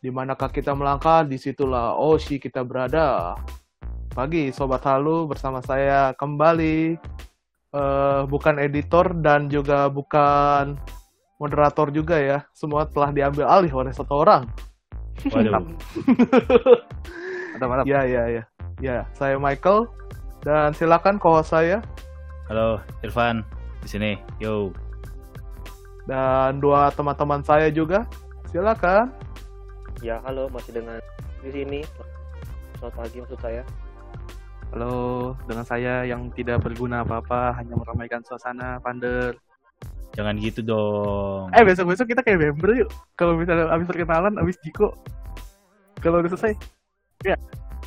[0.00, 3.36] Di manakah kita melangkah, di situlah Oshi kita berada.
[4.16, 6.96] Pagi Sobat Halu bersama saya kembali.
[7.70, 10.80] Eh, bukan editor dan juga bukan
[11.36, 12.48] moderator juga ya.
[12.56, 14.48] Semua telah diambil alih oleh satu orang.
[15.28, 15.52] Waduh.
[17.52, 17.84] Mantap, mantap.
[17.84, 18.42] Ya, ya, ya.
[18.80, 19.84] Ya, saya Michael.
[20.40, 21.84] Dan silakan kohos saya.
[22.48, 23.44] Halo, Irfan
[23.84, 24.10] di sini.
[24.40, 24.72] Yo.
[26.08, 28.08] Dan dua teman-teman saya juga.
[28.48, 29.29] Silakan.
[30.00, 30.96] Ya, halo, masih dengan
[31.44, 31.80] di sini.
[32.80, 33.60] Selamat pagi maksud saya.
[34.72, 39.36] Halo, dengan saya yang tidak berguna apa-apa, hanya meramaikan suasana, Pander.
[40.16, 41.52] Jangan gitu dong.
[41.52, 42.88] Eh, besok-besok kita kayak member yuk.
[43.12, 44.96] Kalau misalnya abis perkenalan, abis Jiko.
[46.00, 46.56] Kalau udah selesai,
[47.20, 47.36] kayak,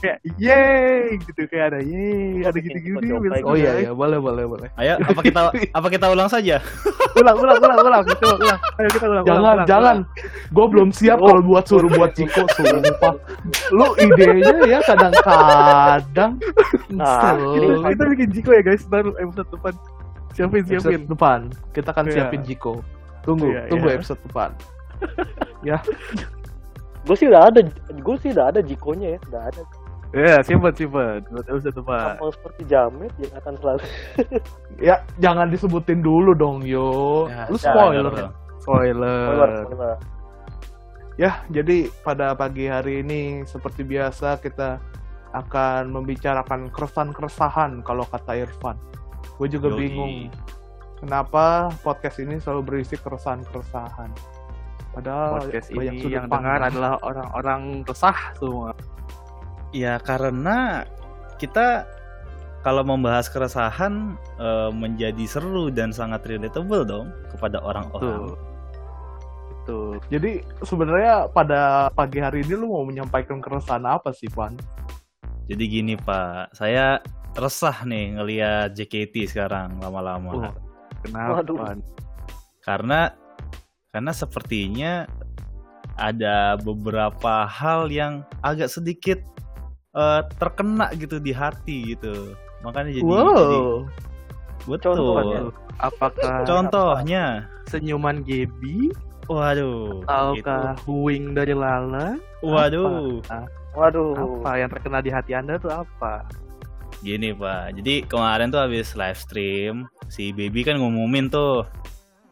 [0.04, 1.42] kayak, yeay, gitu.
[1.48, 3.00] Kayak ada yeay, ada gitu-gitu.
[3.48, 3.84] Oh iya, selesai.
[3.88, 3.92] iya.
[3.96, 4.68] Boleh, boleh, boleh.
[4.76, 6.60] Ayo, apa kita apa kita ulang saja?
[7.14, 8.02] Ulang, ulang, ulang, ulang.
[8.10, 8.60] Coba, ulang.
[8.82, 9.98] Ayo kita ulang, Jangan, ulang, ulang, jangan.
[10.50, 13.14] Gue belum siap kalau buat suruh buat Ciko, sumpah.
[13.70, 16.42] Lu idenya ya kadang-kadang.
[16.90, 17.38] Nah.
[17.86, 19.74] Kita bikin Jiko ya guys, baru episode depan.
[20.34, 21.06] Siapin, episode siapin.
[21.06, 21.40] depan
[21.72, 22.14] kita akan Iya.
[22.18, 22.82] siapin Jiko.
[23.22, 23.96] Tunggu, Iya, tunggu iya.
[24.02, 24.50] episode depan.
[27.04, 27.60] Gue sih udah ada,
[27.94, 29.62] gue sih udah ada jikonya ya, udah ada.
[30.14, 31.26] Ya, simpen, simpen.
[31.26, 32.22] Buat episode depan.
[32.22, 33.80] Sama seperti jamet yang akan selalu.
[34.88, 37.26] Ya, jangan disebutin dulu dong, yo.
[37.30, 38.14] Ya, Lu jangan spoiler.
[38.14, 38.34] dong.
[38.62, 39.26] Spoiler.
[39.26, 39.96] Spoiler, spoiler.
[41.14, 44.82] Ya, jadi pada pagi hari ini seperti biasa kita
[45.34, 48.78] akan membicarakan keresahan-keresahan kalau kata Irfan.
[49.38, 49.78] Gue juga Yoi.
[49.82, 50.14] bingung
[51.02, 54.10] kenapa podcast ini selalu berisi keresahan-keresahan.
[54.94, 58.78] Padahal Podcast banyak ini sudut yang dengar adalah orang-orang resah semua.
[59.74, 60.86] Ya karena
[61.42, 61.90] kita
[62.64, 68.32] kalau membahas keresahan eh, menjadi seru dan sangat relatable dong kepada orang-orang.
[68.32, 68.38] Tuh.
[69.64, 69.96] Tuh.
[70.12, 74.56] Jadi sebenarnya pada pagi hari ini lu mau menyampaikan keresahan apa sih, Pan?
[75.48, 77.04] Jadi gini Pak, saya
[77.36, 80.52] resah nih ngelihat JKT sekarang lama-lama.
[80.52, 80.56] Wah.
[81.04, 81.44] Kenapa?
[81.44, 81.58] Waduh.
[81.60, 81.80] Pan?
[82.64, 83.12] karena
[83.92, 85.06] karena sepertinya
[86.00, 89.22] ada beberapa hal yang agak sedikit
[89.94, 93.86] eh, terkena gitu di hati gitu makanya jadi, jadi wow.
[94.70, 95.40] betul Contohnya.
[95.82, 97.24] Apakah contohnya
[97.68, 98.94] senyuman Gaby
[99.26, 102.16] waduh ataukah huing dari Lala?
[102.42, 102.52] gitu.
[102.52, 103.20] waduh
[103.74, 104.14] Waduh.
[104.14, 106.30] Apa yang terkena di hati Anda tuh apa?
[107.04, 109.74] gini pak jadi kemarin tuh habis live stream
[110.08, 111.68] si baby kan ngumumin tuh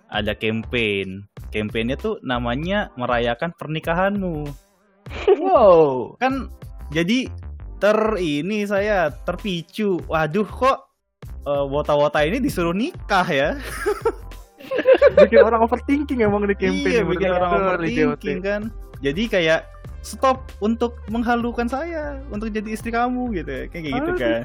[0.08, 4.48] ada campaign campaignnya tuh namanya merayakan pernikahanmu
[5.44, 6.16] Wow.
[6.24, 6.48] kan
[6.88, 7.28] jadi
[7.82, 10.00] ter ini saya terpicu.
[10.06, 10.86] Waduh kok
[11.26, 13.50] eh, wota-wota ini disuruh nikah ya?
[15.18, 18.62] Bikin orang overthinking emang di campaign iya bikin orang overthinking kan.
[19.02, 19.68] Jadi kayak
[20.06, 23.64] stop untuk menghalukan saya untuk jadi istri kamu gitu ya.
[23.70, 24.42] kayak gitu kan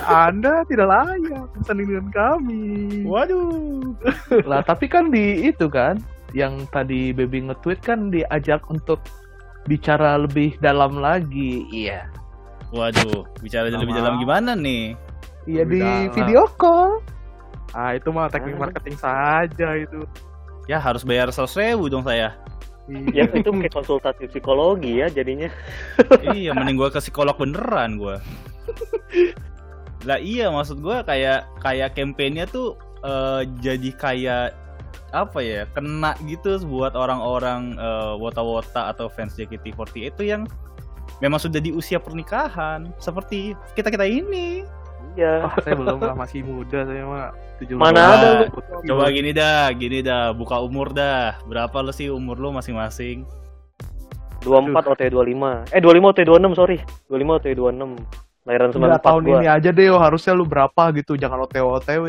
[0.00, 2.64] Anda tidak layak bersanding dengan kami.
[3.02, 3.96] waduh.
[4.50, 5.98] Lah tapi kan di itu kan
[6.36, 9.02] yang tadi baby nge-tweet kan diajak untuk
[9.66, 11.66] bicara lebih dalam lagi.
[11.72, 12.06] Iya
[12.74, 13.80] waduh bicara Sama.
[13.86, 14.98] lebih dalam gimana nih
[15.46, 16.10] iya di dalam.
[16.12, 16.98] video call
[17.74, 20.06] Ah itu mah teknik marketing saja itu.
[20.70, 22.38] ya harus bayar seratus ribu dong saya
[22.86, 25.48] Ya itu kayak konsultasi psikologi ya jadinya.
[26.30, 28.22] iya mending gua ke psikolog beneran gua
[30.04, 34.46] lah iya maksud gua kayak kayak kampanyenya tuh eh, jadi kayak
[35.10, 40.46] apa ya kena gitu buat orang-orang eh, wota-wota atau fans JKT48 itu yang
[41.18, 44.64] memang sudah di usia pernikahan seperti kita kita ini
[45.14, 45.46] Iya.
[45.46, 48.58] Oh, saya belum lah masih muda saya mah 17 Mana ada lu?
[48.82, 53.22] coba gini dah gini dah buka umur dah berapa lo sih umur lo masing-masing
[54.42, 55.70] 24 OT 25.
[55.70, 56.78] Eh 25 OT 26 sorry.
[57.08, 57.96] 25 OT 26.
[58.44, 59.32] Lahiran Enggak 94 tahun gua.
[59.32, 62.06] ini aja deh yo harusnya lu berapa gitu jangan otw otw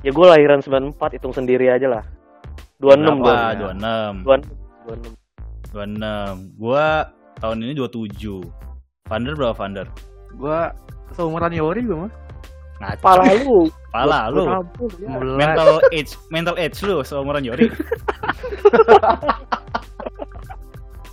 [0.00, 2.04] Ya gua lahiran 94 hitung sendiri aja lah.
[2.78, 3.72] 26 berapa gua.
[3.74, 4.28] 26
[4.86, 5.72] 26.
[5.72, 6.86] 26 gua
[7.40, 8.44] tahun ini 27
[9.08, 9.86] Vander berapa Vander?
[10.38, 10.70] Gua
[11.16, 12.12] seumuran Yori gua mah.
[12.80, 13.02] Ngaco.
[13.04, 13.58] Pala lu.
[13.92, 14.44] Pala lu.
[14.48, 15.08] Ampun, ya.
[15.36, 17.68] Mental age, mental age lu seumuran Yori.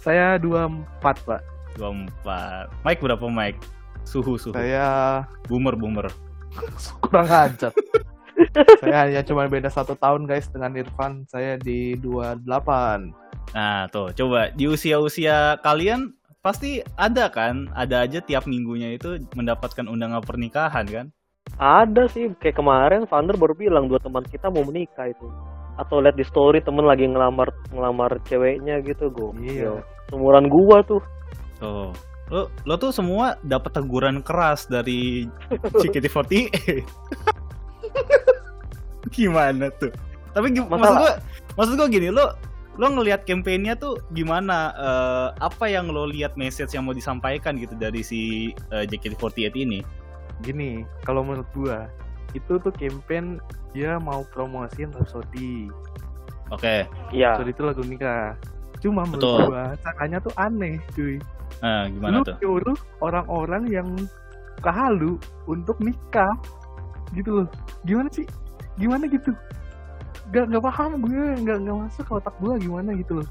[0.07, 1.41] Saya 24, Pak.
[1.75, 2.71] 24.
[2.87, 3.59] Mike berapa Mike?
[4.07, 4.55] Suhu suhu.
[4.55, 6.07] saya Boomer boomer.
[7.03, 7.75] kurang ajar
[8.81, 14.51] saya hanya cuma beda satu tahun guys dengan Irfan saya di 28 Nah, tuh coba
[14.51, 16.11] di usia-usia kalian
[16.43, 17.71] pasti ada kan?
[17.71, 21.07] Ada aja tiap minggunya itu mendapatkan undangan pernikahan kan?
[21.55, 25.27] Ada sih kayak kemarin Vander baru bilang dua teman kita mau menikah itu.
[25.79, 29.31] Atau lihat di story temen lagi ngelamar ngelamar ceweknya gitu gue.
[29.47, 29.79] Iya.
[30.11, 30.99] Seumuran gua tuh.
[31.61, 31.95] Tuh.
[32.27, 35.23] Lo, lo tuh semua dapat teguran keras dari
[35.81, 36.83] JKT48.
[39.15, 39.91] gimana tuh?
[40.33, 41.13] Tapi gim- maksud Masalah- gua
[41.55, 42.33] maksud gua gini, lo
[42.77, 44.69] lo ngelihat kampanyenya tuh gimana?
[44.77, 48.21] Eh, apa yang lo lihat message yang mau disampaikan gitu dari si
[48.69, 49.79] eh, JKT48 ini?
[50.41, 51.89] Gini, kalau menurut gua
[52.35, 53.41] itu tuh campaign
[53.73, 55.71] dia mau promosiin Rhapsody.
[56.53, 56.85] Oke.
[57.09, 57.33] Iya.
[57.33, 58.37] Rhapsody itu lagu nikah.
[58.77, 59.41] Cuma menurut Betul.
[59.49, 61.17] gua caranya tuh aneh, cuy.
[61.57, 62.37] Nah, gimana Lu tuh?
[62.37, 63.89] nyuruh orang-orang yang
[64.57, 65.17] suka halu
[65.49, 66.29] untuk nikah
[67.15, 67.47] gitu loh.
[67.87, 68.25] Gimana sih?
[68.75, 69.31] Gimana gitu?
[70.35, 73.27] Gak, gak paham gue, gak, gak masuk ke otak gue gimana gitu loh.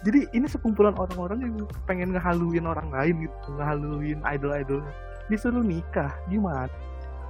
[0.00, 1.54] Jadi ini sekumpulan orang-orang yang
[1.84, 4.80] pengen ngehaluin orang lain gitu, ngehaluin idol-idol.
[5.28, 6.72] Disuruh nikah, gimana?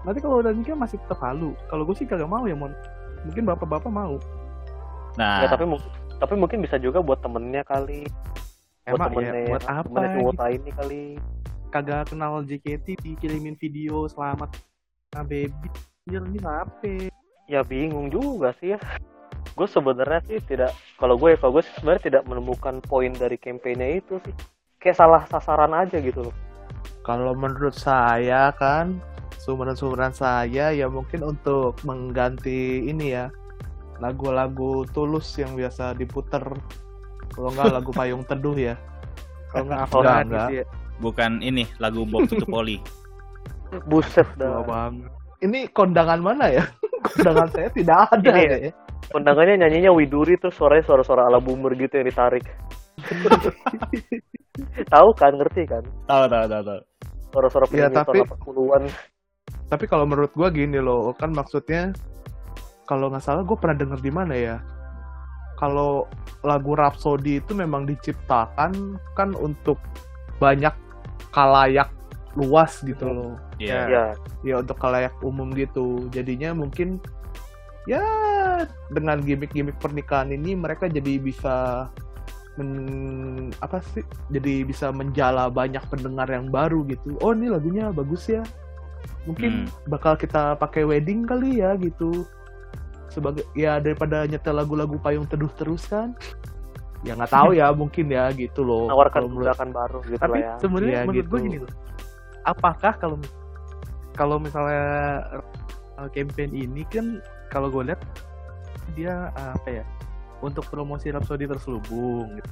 [0.07, 1.53] Nanti kalau udah nikah masih tetap halu.
[1.67, 2.71] Kalau gue sih kagak mau ya, mon.
[3.27, 4.17] Mungkin bapak-bapak mau.
[5.19, 5.91] Nah, Ya, tapi mungkin
[6.21, 8.05] tapi mungkin bisa juga buat temennya kali.
[8.85, 9.81] Buat Emang temennya, ya, buat apa?
[9.89, 10.21] temennya gitu?
[10.23, 11.05] kuota ini kali.
[11.71, 14.70] Kagak kenal JKT dikirimin video selamat
[15.11, 15.51] nah baby.
[16.07, 17.11] Ini apa?
[17.51, 18.79] Ya bingung juga sih ya.
[19.59, 23.99] Gue sebenarnya sih tidak kalau gue kalau gue sih sebenarnya tidak menemukan poin dari kampanye
[23.99, 24.35] itu sih.
[24.79, 26.35] Kayak salah sasaran aja gitu loh.
[27.03, 29.03] Kalau menurut saya kan
[29.43, 33.33] sumuran-sumuran saya ya mungkin untuk mengganti ini ya
[33.99, 36.45] lagu-lagu tulus yang biasa diputer
[37.35, 38.77] kalau nggak lagu payung teduh ya
[39.51, 40.47] Kalau nggak Oh, Afgan enggak.
[40.47, 40.65] gitu ya.
[41.01, 42.79] bukan ini lagu Bob Tutup Poli.
[43.87, 44.63] Buset Tua dah.
[44.63, 45.11] banget.
[45.41, 46.65] ini kondangan mana ya
[47.07, 48.73] kondangan saya tidak ada Ini ya?
[49.09, 52.45] Kondangannya nyanyinya Widuri terus suaranya suara-suara ala boomer gitu yang ditarik.
[54.87, 55.83] tahu kan, ngerti kan?
[56.05, 56.81] Tahu tahu tahu tahu.
[57.31, 58.83] Suara-suara Ya, penyanyi tapi- tahun 80-an.
[59.67, 61.91] tapi kalau menurut gua gini loh kan maksudnya
[62.85, 64.57] kalau nggak salah gue pernah denger di mana ya
[65.57, 66.11] kalau
[66.43, 68.75] lagu Rhapsody itu memang diciptakan
[69.15, 69.79] kan untuk
[70.37, 70.75] banyak
[71.31, 71.87] kalayak
[72.35, 73.35] luas gitu loh.
[73.59, 73.81] Iya.
[73.89, 74.05] Ya,
[74.43, 76.07] ya untuk kalayak umum gitu.
[76.11, 77.03] Jadinya mungkin
[77.89, 78.03] ya
[78.93, 81.89] dengan gimmick-gimmick pernikahan ini mereka jadi bisa
[82.55, 82.71] men,
[83.59, 84.05] apa sih?
[84.31, 87.19] Jadi bisa menjala banyak pendengar yang baru gitu.
[87.19, 88.43] Oh ini lagunya bagus ya.
[89.27, 92.25] Mungkin bakal kita pakai wedding kali ya gitu.
[93.11, 96.15] Sebagai ya daripada nyetel lagu-lagu payung teduh terus kan.
[97.03, 98.87] Ya nggak tahu ya mungkin ya gitu loh.
[98.87, 100.55] Menawarkan Kalau menurut- gerakan baru gitu Tapi lah ya.
[100.63, 101.47] sebenarnya Iya, menurut gue gitu.
[101.49, 101.73] gini loh.
[102.49, 103.17] Apakah kalau
[104.17, 105.25] kalau misalnya
[105.97, 107.21] uh, campaign ini kan
[107.53, 108.01] kalau gue lihat
[108.97, 109.85] dia uh, apa ya
[110.41, 112.51] untuk promosi Rhapsody terselubung gitu.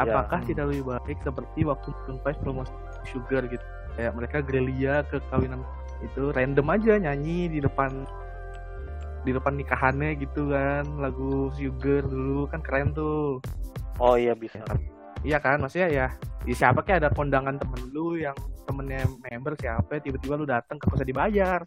[0.00, 0.48] Apakah Hmm.
[0.48, 2.72] tidak lebih baik seperti waktu Maroon 5 promosi
[3.12, 5.60] Sugar gitu kayak mereka gerilya ke kawinan
[6.00, 8.08] itu random aja nyanyi di depan
[9.22, 13.38] di depan nikahannya gitu kan lagu Sugar dulu kan keren tuh
[14.00, 14.58] Oh iya bisa.
[15.22, 16.06] Iya kan, maksudnya ya,
[16.48, 20.86] ya siapa kayak ada kondangan temen lu yang temennya member siapa, tiba-tiba lu datang ke
[20.90, 21.62] usah dibayar.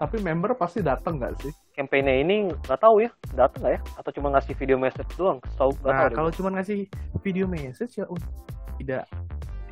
[0.00, 3.80] tapi member pasti datang nggak sih Kampanye ini nggak tahu ya, datang nggak ya?
[3.96, 5.40] Atau cuma ngasih video message doang?
[5.40, 6.84] Nggak Nah, kalau cuma ngasih
[7.24, 8.20] video message ya uh,
[8.76, 9.08] tidak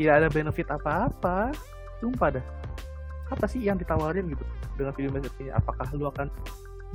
[0.00, 1.52] tidak ada benefit apa-apa.
[2.00, 2.44] Sumpah dah.
[3.28, 4.40] Apa sih yang ditawarin gitu
[4.80, 5.52] dengan video message ini?
[5.52, 6.32] Apakah lu akan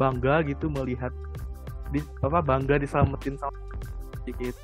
[0.01, 1.13] bangga gitu melihat
[1.93, 3.53] di apa bangga diselamatin sama
[4.25, 4.57] dikit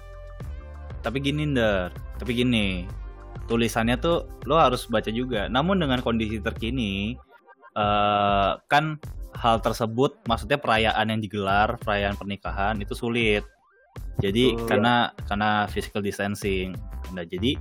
[1.05, 2.89] Tapi gini Nder, tapi gini.
[3.49, 5.49] Tulisannya tuh lo harus baca juga.
[5.49, 7.17] Namun dengan kondisi terkini
[7.73, 8.97] eh kan
[9.37, 13.41] hal tersebut maksudnya perayaan yang digelar, perayaan pernikahan itu sulit.
[14.19, 14.67] Jadi Betul.
[14.67, 16.75] karena karena physical distancing.
[17.15, 17.55] Nah, jadi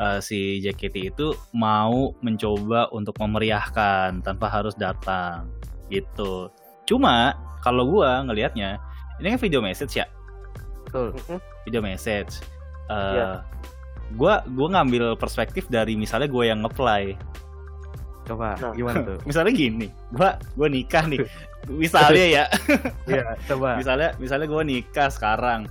[0.00, 5.46] eh, si JKT itu mau mencoba untuk memeriahkan tanpa harus datang
[5.92, 6.48] gitu.
[6.88, 8.80] Cuma kalau gua ngelihatnya
[9.20, 10.08] ini kan video message ya,
[10.88, 11.12] betul
[11.68, 12.40] video message.
[12.88, 13.44] Eh Iya.
[14.14, 17.14] Gua gua ngambil perspektif dari misalnya gue yang ngeplay.
[18.24, 18.70] coba Nah.
[18.76, 21.18] gimana tuh Misalnya gini, gua gua nikah nih.
[21.82, 22.44] Misalnya ya,
[23.10, 25.68] Iya, coba misalnya misalnya gua nikah sekarang.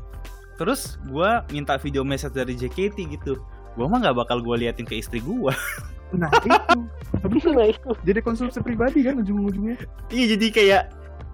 [0.56, 3.40] Terus gua minta video message dari JKT gitu.
[3.74, 5.56] Gua mah nggak bakal gua liatin ke istri gua.
[6.10, 6.50] nah itu
[7.54, 7.90] Nah itu.
[8.02, 9.78] jadi konsumsi pribadi kan ujung-ujungnya
[10.10, 10.84] Iya jadi kayak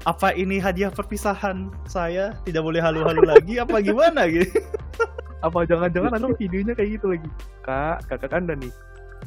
[0.03, 4.51] apa ini hadiah perpisahan saya tidak boleh halu-halu lagi apa gimana gitu.
[5.45, 7.29] Apa jangan-jangan nanti videonya kayak gitu lagi?
[7.61, 8.73] Kak kakak kan udah nih.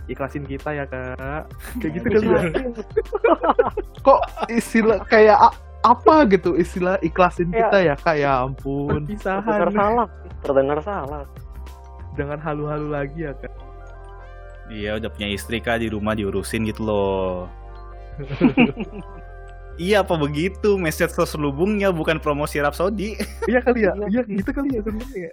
[0.08, 1.44] Ikhlasin kita ya kak.
[1.78, 2.40] Kayak gitu kali ya
[4.00, 5.38] kok istilah kayak
[5.84, 6.56] apa gitu?
[6.56, 7.68] Istilah ikhlasin Ya.
[7.68, 8.16] kita ya kak?
[8.16, 9.04] Ya ampun.
[9.06, 10.08] Terdengar salah.
[10.42, 11.24] Terdengar salah.
[12.16, 13.52] jangan halu-halu lagi ya kak.
[14.68, 17.46] Iya udah punya istri kah di rumah diurusin gitu loh.
[19.78, 20.74] iya apa begitu?
[20.76, 23.14] Message terselubungnya bukan promosi Rhapsody.
[23.46, 23.92] iya kali ya.
[23.94, 24.06] Iya.
[24.10, 25.32] iya gitu kali ya sebenarnya ya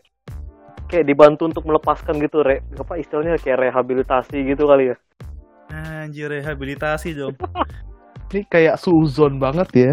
[0.86, 4.98] kayak dibantu untuk melepaskan gitu re apa istilahnya kayak rehabilitasi gitu kali ya
[5.72, 7.36] Anjir rehabilitasi dong.
[8.34, 9.92] Ini kayak suzon banget ya.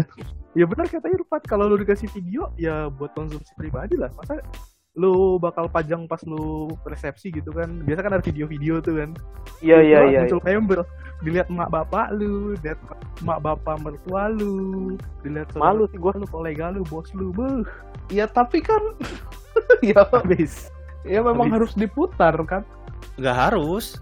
[0.53, 4.09] Ya benar kata Irfan, kalau lu dikasih video ya buat konsumsi pribadi lah.
[4.13, 4.37] Masa
[4.93, 7.81] lu bakal pajang pas lu resepsi gitu kan.
[7.81, 9.09] Biasa kan ada video-video tuh kan.
[9.65, 10.79] iya iya iya Muncul member,
[11.25, 12.77] dilihat mak bapak lu, dilihat
[13.25, 14.93] mak bapak mertua lu,
[15.25, 17.65] dilihat malu sih gua lu, kolega lu, bos lu, beuh,
[18.13, 18.81] Ya tapi kan
[19.81, 20.69] ya habis.
[21.03, 21.55] Ya memang Habis.
[21.55, 22.63] harus diputar kan.
[23.19, 23.99] Nggak harus.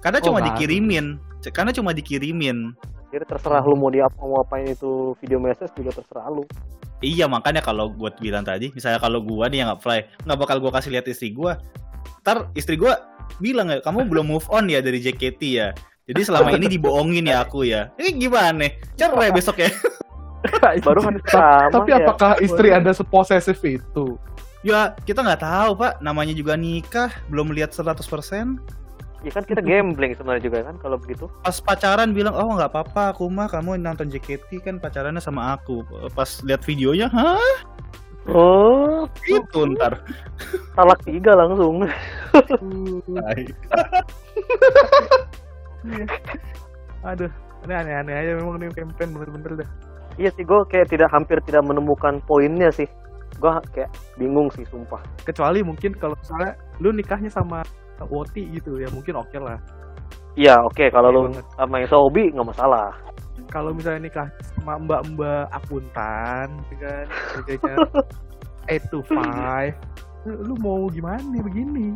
[0.00, 1.06] Karena Oh, cuma nggak dikirimin.
[1.50, 2.74] Karena cuma dikirimin.
[3.12, 6.48] jadi terserah lu mau diapa mau apain itu video message juga terserah lu
[7.04, 10.72] Iya makanya kalau gue bilang tadi, misalnya kalau gua nih yang apply, nggak bakal gua
[10.78, 11.58] kasih lihat istri gua.
[12.24, 13.02] Ntar istri gua
[13.36, 15.74] bilang ya, kamu belum move on ya dari JKT ya.
[16.08, 17.90] Jadi selama ini dibohongin ya aku ya.
[17.98, 18.70] Ini gimana?
[18.94, 19.68] Cerai besok ya?
[20.86, 21.96] baru hari pertama Tapi ya.
[22.02, 24.16] apakah istri Anda seposesif itu?
[24.62, 27.98] Ya kita nggak tahu pak, namanya juga nikah, belum lihat 100%.
[29.22, 33.14] ya kan kita gambling sebenarnya juga kan kalau begitu Pas pacaran bilang, oh nggak apa-apa,
[33.14, 35.82] aku mah kamu nonton JKT kan pacarannya sama aku.
[36.10, 37.38] Pas lihat videonya, hah?
[38.30, 39.98] oh Itu ntar.
[40.78, 41.82] talak tiga langsung.
[47.02, 47.30] Aduh,
[47.66, 49.70] ini aneh-aneh aja memang nih campaign bener-bener dah.
[50.20, 52.86] iya sih gue kayak tidak hampir tidak menemukan poinnya sih
[53.38, 57.62] gue kayak bingung sih sumpah Kecuali mungkin kalau misalnya lu nikahnya sama
[58.02, 59.58] Woti gitu ya mungkin oke lah.
[60.34, 61.44] iya oke kalau Oke lu banget.
[61.54, 62.90] sama yang hobi nggak masalah
[63.48, 67.76] Kalau misalnya nikah sama mbak-mbak akuntan, ya kan, kerjanya
[68.64, 69.76] 8 to 5,
[70.48, 71.86] lu mau gimana nih begini?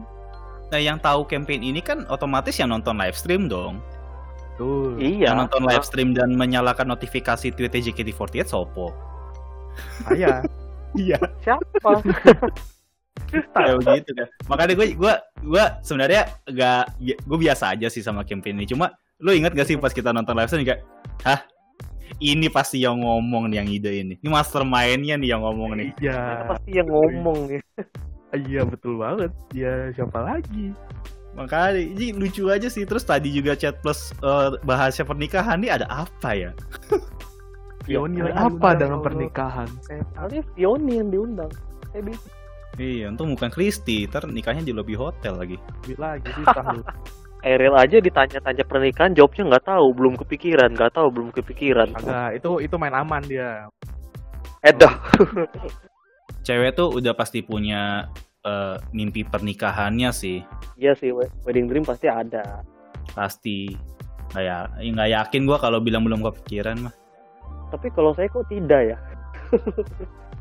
[0.69, 3.81] Nah yang tahu campaign ini kan otomatis yang nonton live stream dong.
[4.57, 4.97] Tuh.
[4.99, 8.93] iya Yang nonton live stream dan menyalakan notifikasi tweetnya JKT48 Sopo.
[10.05, 10.41] Saya.
[10.97, 11.19] Iya.
[11.45, 12.01] siapa
[13.53, 14.29] Kayak begitu kan.
[14.47, 18.69] Makanya gue gue gue sebenarnya gak gue biasa aja sih sama campaign ini.
[18.69, 20.85] Cuma lu inget gak sih pas kita nonton live stream kayak,
[21.25, 21.41] hah?
[22.23, 24.15] Ini pasti yang ngomong nih yang ide ini.
[24.23, 25.91] Ini mastermind-nya nih yang ngomong nih.
[25.99, 26.47] Iya.
[26.55, 27.61] pasti yang ngomong nih
[28.37, 29.33] Iya betul banget.
[29.57, 30.71] Ya siapa lagi?
[31.35, 32.85] Makanya ini lucu aja sih.
[32.87, 36.51] Terus tadi juga chat plus eh, bahasnya pernikahan nih ada apa ya?
[37.87, 38.99] Pionir Ada apa Allah.
[38.99, 39.69] pernikahan?
[40.13, 41.51] Kali Fioni yang diundang
[41.89, 42.35] saya bingung
[42.77, 44.05] Iya, untung bukan Kristi.
[44.05, 45.57] Ntar nikahnya di lobby hotel lagi.
[45.89, 46.85] Lagi lu.
[47.41, 52.61] Ariel aja ditanya-tanya pernikahan jawabnya nggak tahu belum kepikiran nggak tahu belum kepikiran Agak itu
[52.61, 53.65] itu main aman dia.
[54.61, 54.93] edah
[56.47, 58.13] Cewek tuh udah pasti punya
[58.43, 60.45] eh, mimpi pernikahannya sih.
[60.77, 62.61] iya sih we- wedding dream pasti ada
[63.15, 63.73] Pasti.
[64.29, 66.95] Kayak nggak yakin gua kalau bilang belum kepikiran mah.
[67.69, 68.99] Tapi kalau saya kok tidak ya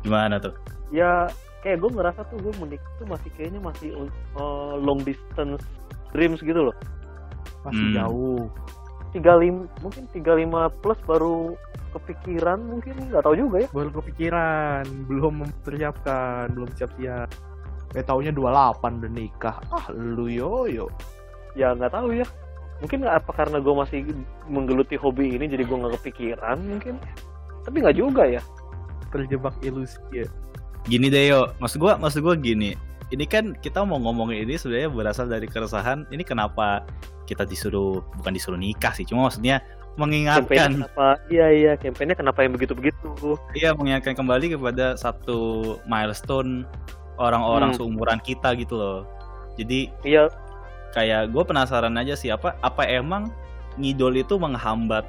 [0.02, 0.54] Gimana tuh?
[0.90, 1.26] ya
[1.62, 3.90] kayak gue ngerasa tuh gue menikah tuh masih kayaknya masih
[4.36, 5.66] uh, long distance
[6.12, 6.76] dreams gitu loh
[7.62, 7.96] Masih Hmm.
[7.98, 8.46] jauh.
[9.12, 10.46] 35 mungkin 35
[10.84, 11.58] plus baru
[11.92, 17.30] kepikiran mungkin nggak tahu juga ya Baru kepikiran, belum mempersiapkan, belum siap-siap.
[17.96, 19.58] Eh taunya 28 udah nikah.
[19.72, 20.92] Ah lu yoyo.
[21.56, 22.28] ya nggak tahu ya
[22.80, 24.00] mungkin nggak apa karena gue masih
[24.48, 27.00] menggeluti hobi ini jadi gue nggak kepikiran mungkin
[27.64, 28.42] tapi nggak juga ya
[29.10, 30.28] Terjebak ilusi ya.
[30.86, 32.76] Gini deh yo, maksud gua maksud gua gini.
[33.16, 36.04] Ini kan kita mau ngomongin ini sebenarnya berasal dari keresahan.
[36.12, 36.84] Ini kenapa
[37.24, 39.64] kita disuruh bukan disuruh nikah sih, cuma maksudnya
[39.96, 46.68] mengingatkan kenapa iya iya campaignnya kenapa yang begitu begitu Iya mengingatkan kembali kepada satu milestone
[47.16, 47.80] orang-orang Hmm.
[47.80, 49.08] seumuran kita gitu loh.
[49.56, 50.28] Jadi iya
[50.96, 53.28] kayak gue penasaran aja sih apa apa emang
[53.76, 55.04] ngidol itu menghambat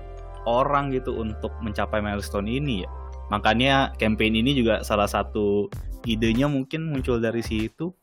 [0.47, 2.90] orang gitu untuk mencapai milestone ini ya.
[3.31, 5.71] Makanya campaign ini juga salah satu
[6.07, 7.95] idenya mungkin muncul dari situ.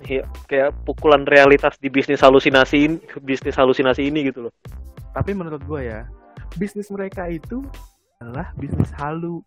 [0.00, 4.52] iya kayak pukulan realitas di bisnis halusinasi ini bisnis halusinasi ini gitu loh
[5.12, 6.08] Tapi menurut gue ya,
[6.56, 7.60] bisnis mereka itu
[8.24, 9.44] adalah bisnis halu.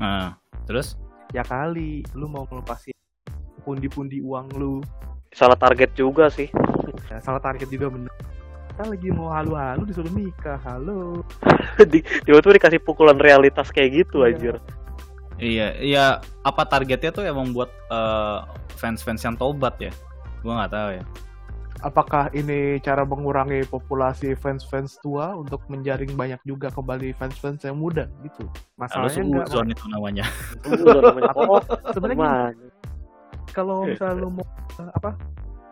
[0.00, 0.96] Nah, terus
[1.30, 2.90] Ya kali, lu mau ngelepasin
[3.62, 4.74] pundi-pundi uang lu.
[5.30, 6.50] Salah target juga sih
[7.10, 8.06] Ya, salah target juga bener.
[8.70, 11.26] Kita lagi mau halu-halu disuruh nikah, halo.
[11.90, 14.30] Di- tiba-tiba dikasih pukulan realitas kayak gitu Iya.
[14.30, 14.56] anjir
[15.40, 16.04] iya iya
[16.44, 18.38] apa targetnya tuh emang buat eh,
[18.76, 19.90] fans-fans yang tobat ya?
[20.44, 21.04] Gue nggak tahu ya.
[21.80, 28.06] Apakah ini cara mengurangi populasi fans-fans tua untuk menjaring banyak juga kembali fans-fans yang muda
[28.20, 28.44] gitu?
[28.76, 29.46] Masalahnya enggak.
[29.48, 30.24] zone itu namanya.
[31.34, 31.58] Oh
[31.90, 32.52] Sebenarnya
[33.50, 34.46] kalau misalnya lu mau
[34.88, 35.16] apa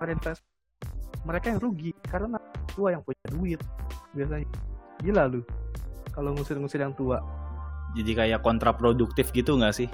[0.06, 0.44] invest
[1.26, 2.38] mereka yang rugi karena
[2.72, 3.60] tua yang punya duit
[4.14, 4.46] biasanya
[5.02, 5.40] gila lu
[6.14, 7.22] kalau ngusir-ngusir yang tua
[7.96, 9.88] Jadi kayak kontraproduktif gitu nggak sih?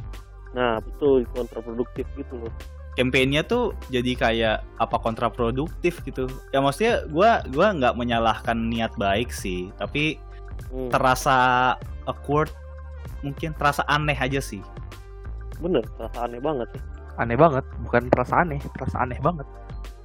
[0.54, 2.52] nah betul kontraproduktif gitu loh
[2.94, 6.30] campaign-nya tuh jadi kayak apa kontraproduktif gitu.
[6.54, 10.22] Ya maksudnya gua gua nggak menyalahkan niat baik sih, tapi
[10.70, 11.74] Hmm, terasa
[12.06, 12.50] awkward
[13.26, 14.62] mungkin terasa aneh aja sih.
[15.62, 16.82] bener terasa aneh banget sih
[17.14, 19.46] Aneh banget, bukan terasa aneh, terasa aneh banget.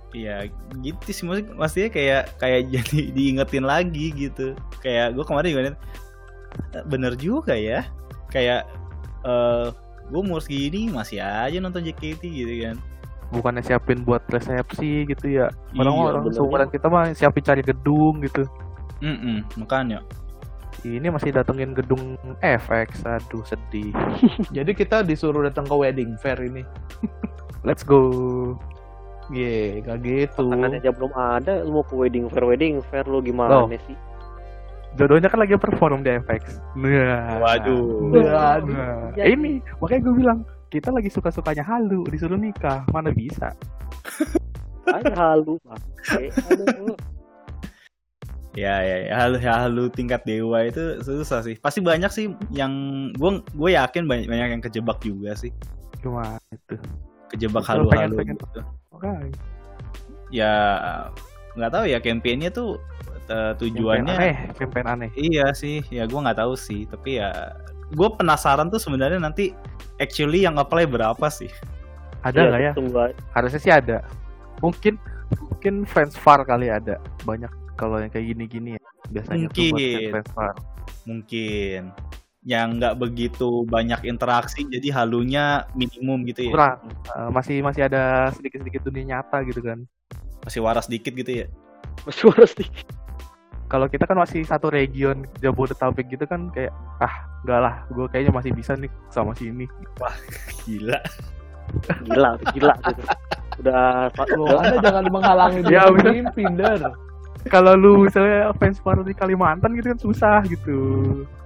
[0.09, 0.49] Iya
[0.81, 4.57] gitu sih maksud- maksudnya kayak kayak jadi diingetin lagi gitu.
[4.81, 5.61] Kayak gue kemarin juga
[6.73, 7.85] "Eh, bener juga ya.
[8.27, 8.65] Kayak
[9.21, 9.67] eh
[10.09, 12.77] gue umur segini masih aja nonton JKT gitu kan.
[13.29, 15.53] Bukannya siapin buat resepsi gitu ya.
[15.69, 16.33] Iya, Orang-orang bener.
[16.33, 18.41] seumuran kita mah siapin cari gedung gitu.
[18.99, 20.01] Mm-mm, makanya.
[20.87, 23.91] Ini masih datengin gedung FX, aduh sedih.
[24.55, 26.63] Jadi kita disuruh datang ke wedding fair ini.
[27.67, 28.55] Let's go.
[29.29, 30.41] Ye, gak gitu.
[30.41, 33.69] tangannya aja belum ada lu mau ke wedding fair wedding fair lu gimana Loh.
[33.69, 33.93] sih
[34.97, 36.57] Jodohnya kan lagi perform di FX.
[36.73, 37.37] Nah.
[37.37, 38.09] Waduh.
[38.09, 38.73] Waduh.
[38.73, 40.39] Nah, Ya, ini makanya gue bilang
[40.73, 43.53] kita lagi suka-sukanya halu disuruh nikah mana bisa
[44.97, 45.77] aja halu Pak.
[48.57, 51.53] Ya ya, ya halu ya, halu tingkat dewa itu susah sih.
[51.61, 52.73] Pasti banyak sih yang
[53.13, 55.53] gue gue yakin banyak banyak yang kejebak juga sih.
[55.99, 56.79] gimana itu
[57.27, 58.63] Kejebak halu-halu gitu.
[58.89, 59.05] oke
[60.31, 60.53] Ya
[61.53, 62.79] nggak tahu ya kampanyenya tuh
[63.27, 67.51] eh, tujuannya aneh campaign aneh Iya sih, ya gue nggak tahu sih, tapi ya
[67.91, 69.51] gue penasaran tuh sebenarnya nanti
[69.99, 71.51] actually yang apply berapa sih?
[72.19, 73.15] ada Iya, nggak ya aja.
[73.31, 73.97] harusnya sih ada
[74.59, 74.95] mungkin
[75.39, 77.47] mungkin fans far kali ada banyak
[77.79, 80.11] kalau yang kayak gini-gini ya biasanya tuh buat Mungkin.
[81.07, 81.81] Mungkin.
[82.43, 86.79] Yang nggak begitu banyak interaksi, jadi halunya minimum gitu ya, kurang.
[86.87, 89.83] Eh, masih masih ada sedikit-sedikit dunia nyata gitu kan.
[90.43, 91.47] Masih waras dikit gitu ya.
[92.07, 92.63] masih harus di
[93.69, 96.71] kalau kita kan masih satu region Jabodetabek gitu kan kayak
[97.03, 99.67] ah enggak lah gue kayaknya masih bisa nih sama sini.
[100.63, 100.99] Gila.
[102.07, 103.03] gila gila gitu.
[103.59, 104.07] Udah
[104.39, 106.81] Loh, Anda jangan menghalangi dia Ya, mimpi, Der.
[107.47, 110.79] Kalau lu misalnya fans baru di Kalimantan gitu kan susah gitu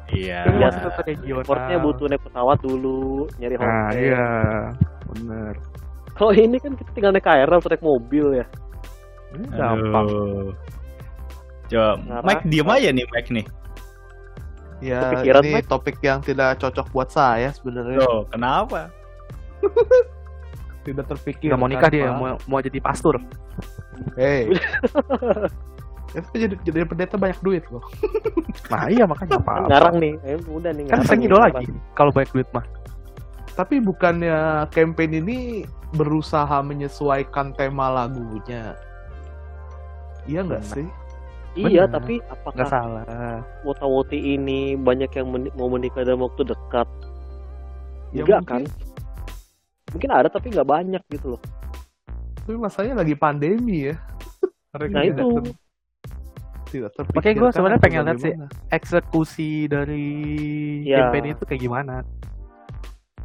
[0.10, 0.46] Iya.
[0.46, 0.68] Iya.
[0.70, 4.28] masih satu regional butuh naik pesawat dulu nyari hotel nah iya
[5.08, 5.54] bener
[6.14, 8.46] kalau ini kan kita tinggal naik KRL atau naik mobil ya
[9.34, 10.08] Ini gampang.
[11.66, 12.22] Coba, Ngarah.
[12.22, 13.46] Mike diem aja nih Mike nih.
[14.78, 15.66] Ya, Kepikiran, ini Mike?
[15.66, 17.98] topik yang tidak cocok buat saya sebenarnya.
[17.98, 18.94] Tuh, kenapa?
[20.86, 21.50] Tidak terpikir.
[21.50, 23.18] nggak mau nikah dia mau mau jadi pastor
[24.14, 24.54] Hey.
[26.14, 27.82] Itu jadi jadi pendeta banyak duit loh.
[28.70, 31.58] nah iya makanya apa ngarang nih eh, udah nih kan ngidol ngarang.
[31.58, 32.66] lagi kalau banyak duit mah
[33.52, 34.34] Tapi bukannya
[34.68, 35.38] campaign ini
[35.92, 38.74] berusaha menyesuaikan tema lagunya?
[40.24, 40.74] Iya nggak Benar.
[40.74, 40.88] sih?
[41.56, 41.94] iya Bener.
[41.94, 43.06] tapi nggak apakah salah
[43.62, 46.90] wota-woti ini banyak yang meni- mau menikah dalam waktu dekat
[48.12, 48.64] Ya enggak mungkin.
[48.64, 48.64] kan
[49.90, 51.42] mungkin ada tapi nggak banyak gitu loh
[52.36, 53.96] Tapi masalahnya lagi pandemi ya.
[54.74, 55.26] Mereka nah itu
[56.74, 58.34] tidak terpikirkan Makanya gua sebenarnya pengen lihat sih.
[58.70, 60.08] eksekusi dari
[60.84, 61.06] Ya.
[61.06, 61.96] campaign itu kayak gimana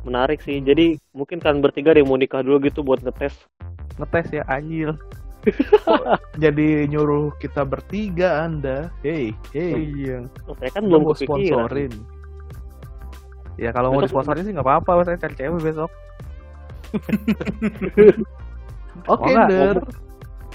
[0.01, 3.35] menarik sih jadi mungkin kan bertiga deh mau nikah dulu gitu buat ngetes
[3.97, 4.93] ngetes ya anjir
[6.37, 8.91] Jadi nyuruh kita bertiga Anda.
[9.01, 9.87] Hey, hey.
[9.89, 11.95] iya Oh, saya kan belum mau sponsorin.
[13.57, 15.91] ya kalau mau disponsorin sih nggak apa-apa saya cari cewek besok
[19.07, 19.77] Oke, Oh, nggak, Der.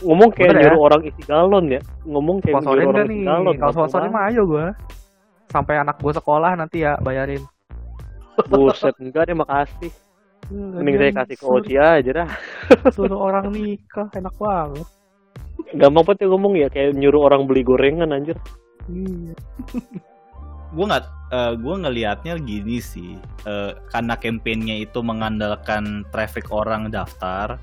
[0.02, 0.64] Ngomong kayak Bener ya?
[0.74, 1.82] nyuruh orang isi galon ya.
[2.10, 3.14] Ngomong kayak sponsorin nyuruh orang nih.
[3.14, 3.56] isi galon.
[3.62, 4.68] Kalau sponsorin mah ayo gua.
[5.54, 7.44] Sampai anak gua sekolah nanti ya bayarin.
[8.50, 9.92] Buset enggak deh makasih.
[10.52, 12.30] Mending saya kasih ke Oci aja dah.
[12.96, 14.88] Suruh orang nikah enak banget.
[15.78, 18.36] Gampang banget ya ngomong ya kayak nyuruh orang beli gorengan anjir.
[18.90, 19.34] Iya.
[20.74, 23.14] Gue nggak eh, gue ngelihatnya gini sih.
[23.46, 27.62] Eh, karena kampanyenya itu mengandalkan traffic orang daftar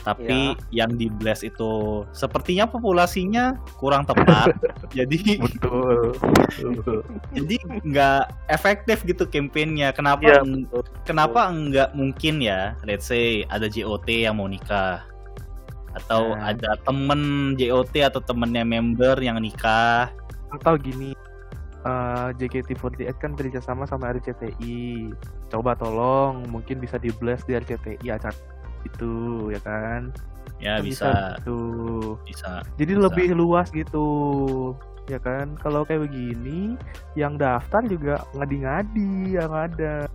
[0.00, 4.56] tapi yang di blast itu sepertinya populasinya kurang tepat.
[4.96, 6.16] Jadi betul
[7.30, 10.82] jadi nggak efektif gitu kampanyenya kenapa eng- betul.
[11.06, 12.74] kenapa nggak mungkin ya?
[12.82, 15.04] Let's say ada JOT yang mau nikah.
[15.94, 16.54] Atau Nah.
[16.54, 20.10] ada temen JOT atau temennya member yang nikah.
[20.50, 21.14] Atau gini
[21.86, 25.10] eh, JKT48 kan kerjasama sama RCTI
[25.50, 28.36] coba tolong mungkin bisa di blast di RCTI acara
[28.84, 29.12] itu
[29.50, 30.00] ya kan
[30.60, 31.60] ya Kan bisa gitu
[32.24, 33.02] bisa jadi Bisa.
[33.08, 34.06] lebih luas gitu
[35.08, 36.76] ya kan kalau kayak begini
[37.16, 40.06] yang daftar juga ngadi-ngadi yang ada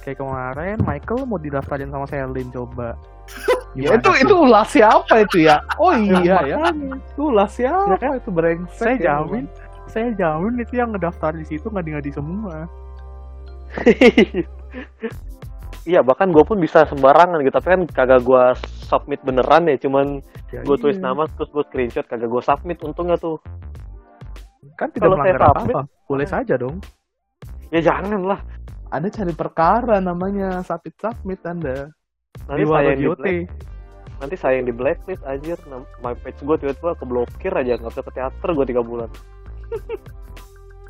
[0.00, 2.96] kayak kemarin Michael mau didaftarin sama Selin coba
[3.78, 5.62] Ya itu itu ulah siapa itu ya?
[5.78, 6.74] Oh iya ya.
[7.14, 8.18] Itu ulah siapa Ya kan?
[8.18, 8.82] itu brengsek.
[8.82, 9.46] saya ya, jamin
[9.86, 12.66] saya jamin itu yang ngedaftar di situ ngadi-ngadi semua
[15.88, 17.54] iya bahkan gue pun bisa sembarangan gitu.
[17.56, 18.44] Tapi kan kagak gue
[18.88, 19.76] submit beneran ya.
[19.80, 21.06] Cuman Ya, gue tulis iya.
[21.06, 22.82] nama terus gue screenshot kagak gue submit.
[22.82, 23.38] Untungnya tuh.
[24.74, 26.76] Kan tidak Kalau melanggar submit, apa boleh saja dong.
[27.70, 28.40] Ya jangan lah
[28.90, 31.86] Anda cari perkara namanya submit submit Anda.
[32.50, 33.46] nanti saya yang di black,
[34.18, 35.58] nanti saya yang di blacklist anjir.
[35.70, 39.10] Nam- my page gue tiba-tiba keblokir aja nggak bisa ke teater gue tiga bulan.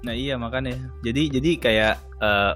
[0.01, 0.73] Nah iya makanya.
[1.05, 2.53] Jadi jadi kayak eh,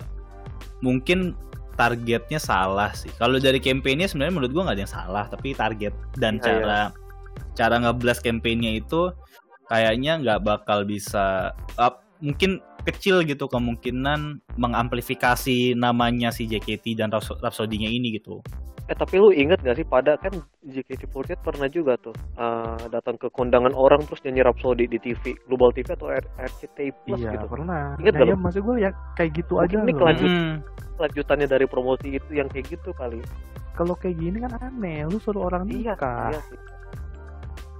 [0.80, 1.36] mungkin
[1.74, 3.10] targetnya salah sih.
[3.18, 6.80] Kalau dari campaignnya sebenarnya menurut gua nggak ada yang salah, tapi target dan Iya, cara
[7.54, 9.10] cara nge-blast campaignnya itu
[9.70, 17.40] kayaknya nggak bakal bisa up- mungkin kecil gitu kemungkinan mengamplifikasi namanya si JKT dan Raps-
[17.40, 18.44] Rhapsody-nya ini gitu.
[18.84, 20.28] Eh tapi lu inget gak sih pada kan
[20.60, 25.72] JKT48 pernah juga tuh eh, datang ke kondangan orang terus nyanyi Rhapsody di TV Global
[25.72, 27.48] TV atau R- RCTI Plus iya gitu?
[27.48, 27.96] pernah.
[27.96, 30.54] Ingat nah, gak ya maksud gue ya kayak gitu Mungkin aja ini kelanjut- Mm-mm.
[30.94, 33.24] lanjutannya dari promosi itu yang kayak gitu kali.
[33.72, 36.28] Kalau kayak gini kan aneh lu suruh orang iya nikah.
[36.30, 36.58] iya sih.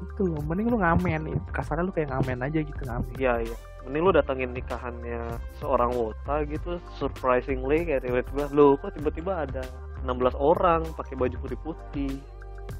[0.02, 1.22] Itu loh mending lu ngamen.
[1.52, 3.12] Kasarnya lu kayak ngamen aja gitu ngamen.
[3.14, 3.56] Iya iya.
[3.84, 5.20] Mending lu datangin nikahannya
[5.60, 9.62] seorang wota gitu surprisingly kayak tiba-tiba lu kok tiba-tiba ada
[10.04, 12.14] 16 orang pakai baju putih-putih.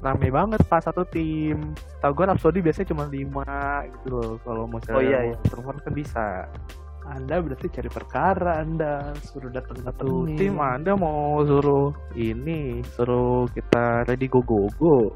[0.01, 1.73] Rame banget pas satu tim.
[2.01, 5.35] Tau gue Rhapsody biasanya cuma lima gitu loh kalau mau Oh, iya, iya.
[5.45, 6.25] perempuan kan bisa.
[7.05, 9.13] Anda berarti cari perkara Anda.
[9.21, 15.13] Suruh datang satu tim anda mau suruh ini suruh kita ready go go go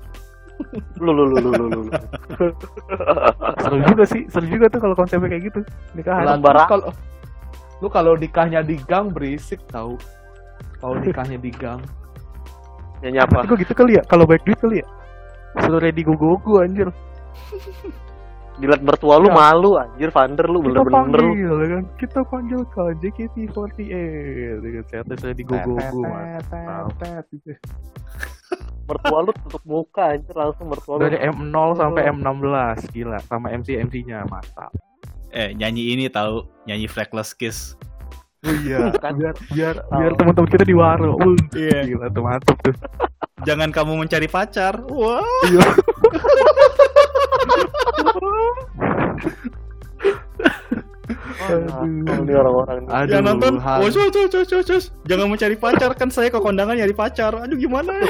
[0.99, 1.81] lu lu lu lu lu lu.
[3.63, 5.59] Seru juga sih seru juga tuh kalau konsepnya kayak gitu.
[5.95, 6.39] Nikahan.
[6.39, 6.89] Lu kalau
[7.79, 9.95] lu kalau nikahnya di gang berisik tahu.
[10.79, 11.79] Kalau nikahnya di gang.
[12.99, 14.03] Nyanyi apa gue gitu kali ya?
[14.07, 14.87] Kalau baik duit kali ya?
[15.65, 16.89] Suruh ready go go anjir.
[18.59, 19.35] Dilihat mertua lu Ya.
[19.39, 21.31] malu anjir Vander lu kita bener-bener lu.
[21.31, 21.83] panggil ya kan?
[21.95, 23.79] Kita panggil ke JKT48
[24.59, 24.83] ya kan?
[24.91, 25.03] Saya
[26.03, 26.91] mas?
[26.99, 27.51] Tet, gitu.
[28.91, 31.07] mertua lu tutup muka anjir langsung mertua lu.
[31.07, 33.19] Dari M0 sampai M16 gila.
[33.23, 34.75] Sama MC MC nya mantap
[35.29, 37.77] Eh nyanyi ini tahu nyanyi Flagless Kiss.
[38.39, 39.13] Oh iya Kan?
[39.19, 39.99] biar biar Tahu.
[39.99, 41.79] biar teman-teman kita di waro uh, Iya.
[41.85, 42.75] gila tuh mantap tuh
[43.39, 44.83] Jangan kamu mencari pacar.
[44.91, 45.23] Wah.
[45.47, 45.63] iya
[51.39, 52.85] Ah, ini orang-orang.
[52.85, 54.83] Aduh, yang nonton, oh, cus, cus, cus, cus.
[55.09, 57.33] jangan mencari pacar kan saya ke kondangan nyari pacar.
[57.33, 57.95] Aduh gimana?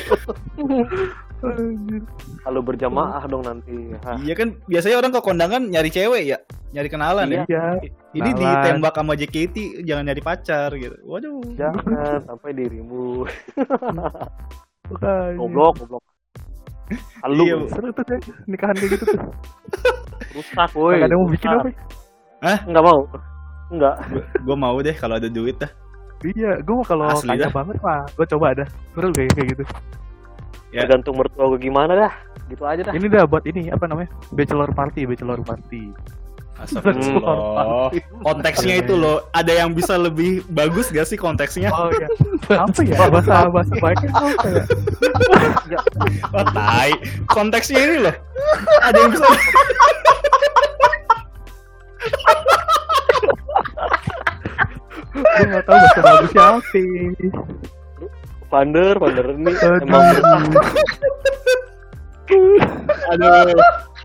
[2.39, 4.19] Kalau berjamaah dong nanti Hah.
[4.19, 6.37] iya kan biasanya orang ke kondangan nyari cewek ya,
[6.69, 7.39] nyari kenalan Iya.
[7.39, 7.45] ya.
[7.47, 7.63] iya
[8.11, 8.39] Ini kenalan.
[8.59, 10.95] ditembak sama JKT jangan nyari pacar gitu.
[11.01, 11.39] Waduh.
[11.53, 13.23] jangan sampai dirimu
[14.89, 15.37] Makanya.
[15.37, 16.03] goblok goblok
[17.21, 19.21] Halu Iya, seru tuh deh nikahan kayak gitu tuh
[20.31, 21.69] rusak woi Gak ada mau bikin apa
[22.65, 22.99] nggak mau
[23.69, 23.95] nggak
[24.41, 25.69] Gue mau deh kalau ada duit dah.
[26.25, 27.53] iya gue mau kalau kaya dah.
[27.53, 29.63] banget mah gue coba ada seru kayak kayak gitu
[30.69, 30.85] Ya.
[30.85, 32.13] tergantung mertua gue gimana dah
[32.45, 35.89] gitu aja dah ini dah buat ini apa namanya bachelor party bachelor party
[36.59, 37.87] Astagfirullah.
[38.19, 41.71] Konteksnya itu loh, ada yang bisa lebih bagus gak sih konteksnya?
[41.71, 42.11] oh iya
[42.51, 44.63] apa ya bahasa bahasa baiknya apa ya
[46.35, 46.91] Oh, tai.
[47.31, 48.15] Konteksnya ini loh.
[48.83, 49.27] Ada yang bisa
[55.19, 56.59] gue nggak tahu bahasa bagusnya apa
[58.49, 60.41] Vander Vander ini emang berat.
[63.13, 63.53] Aduh.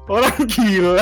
[0.05, 1.01] Orang gila.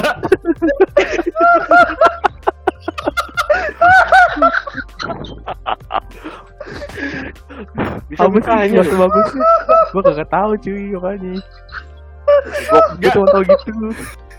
[8.07, 9.44] bisa apa sih bahasa bagusnya
[9.92, 13.70] gue kagak tahu cuy makanya gue Gak, cuma tahu gitu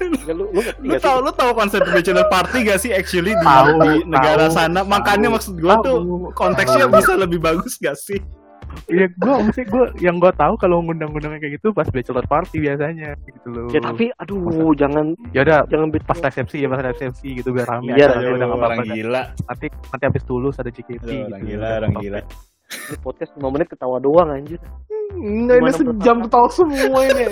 [0.03, 3.69] Nggak, lu lu lu tau lu tau konsep bachelor party gak sih actually di, Tahu,
[3.79, 4.81] di negara tahu, sana?
[4.83, 6.97] Makanya tahu, maksud gua tuh tahu, konteksnya tahu.
[6.99, 8.19] bisa lebih bagus gak sih?
[8.86, 13.15] Iya, gue maksudnya gue yang gue tahu kalau ngundang-ngundang kayak gitu pas bachelor party biasanya
[13.23, 13.67] gitu loh.
[13.69, 17.89] ya tapi aduh jangan ya udah jangan pas resepsi ya pas resepsi gitu biar rame
[17.89, 19.21] Iya, aja, iya, udah nggak apa-apa orang gila.
[19.47, 21.25] nanti nanti habis tulus ada JKT Aduh, gitu.
[21.25, 22.19] orang gila, orang gila.
[22.83, 24.59] ini podcast 5 menit ketawa doang anjir
[25.13, 27.25] Enggak ini sejam tahu semua ini.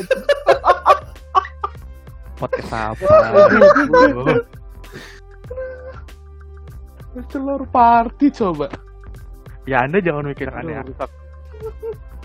[2.35, 3.05] podcast apa
[7.11, 8.71] Bachelor party coba.
[9.63, 10.87] ya anda jangan mikir yang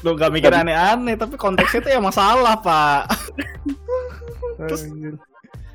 [0.04, 3.02] Lu gak mikir aneh-aneh, tapi konteksnya tuh emang salah, Pak.
[4.56, 5.14] Anjir.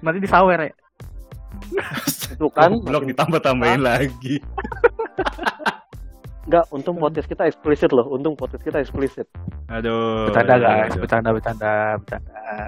[0.02, 0.74] nanti disawer ya
[2.32, 4.41] itu kan Blok ditambah-tambahin lagi.
[6.50, 8.10] Enggak, untung podcast kita eksplisit loh.
[8.10, 9.28] Untung podcast kita eksplisit.
[9.69, 10.28] Aduh.
[10.28, 12.67] bercanda guys bercanda bercanda bercanda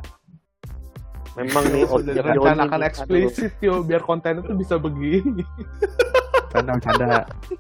[1.34, 5.44] Memang nih objek direncanakan Joni, eksplisit yo biar konten itu bisa begini.
[6.48, 7.06] bercanda bercanda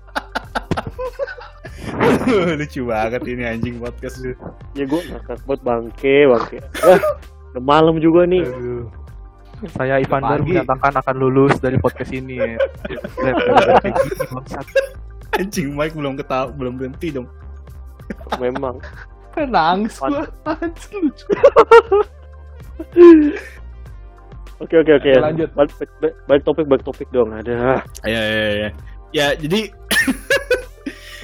[2.59, 4.23] Lucu banget ini anjing podcast.
[4.73, 6.57] Ya gue ngakak buat bangke, bangke.
[6.61, 6.99] Eh,
[7.53, 8.43] udah malam juga nih.
[8.45, 8.87] Aduh.
[9.71, 10.59] Saya Ivander Pagi.
[10.59, 12.35] menyatakan akan lulus dari podcast ini.
[12.35, 12.59] ya.
[15.39, 17.27] Anjing Mike belum ketawa, belum berhenti dong.
[18.37, 18.83] Memang.
[19.39, 20.27] Nangis gua.
[20.45, 21.25] Anjir, lucu.
[24.61, 25.11] Oke oke oke.
[25.19, 25.49] Lanjut.
[25.51, 27.35] Balik, balik, balik topik balik topik dong.
[27.35, 27.83] Ada.
[28.07, 28.69] Ya ya ya.
[29.11, 29.67] Ya jadi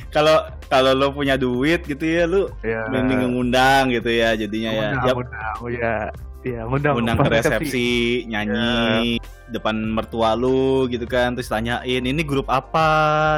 [0.09, 2.85] kalau kalau lo punya duit gitu ya lu Ya.
[2.89, 4.87] mending ngundang gitu ya jadinya ya.
[5.01, 5.55] Ya undang.
[5.59, 5.95] Oh ya.
[6.39, 6.95] Iya, undang.
[6.95, 9.19] undang ke resepsi, nyanyi
[9.51, 12.87] depan mertua lu gitu kan terus tanyain ini grup apa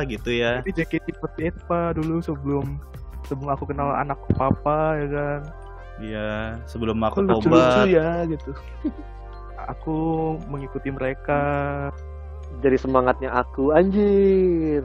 [0.06, 0.62] gitu ya.
[0.62, 2.78] Ini JKT48 Pak dulu sebelum
[3.26, 5.40] sebelum aku kenal anak papa ya kan.
[5.98, 6.30] Iya,
[6.66, 7.86] sebelum aku Kok lucu-lucu tobat.
[7.90, 8.52] ya gitu.
[9.70, 9.98] Aku
[10.50, 11.42] mengikuti mereka.
[12.62, 14.82] Jadi semangatnya aku anjir.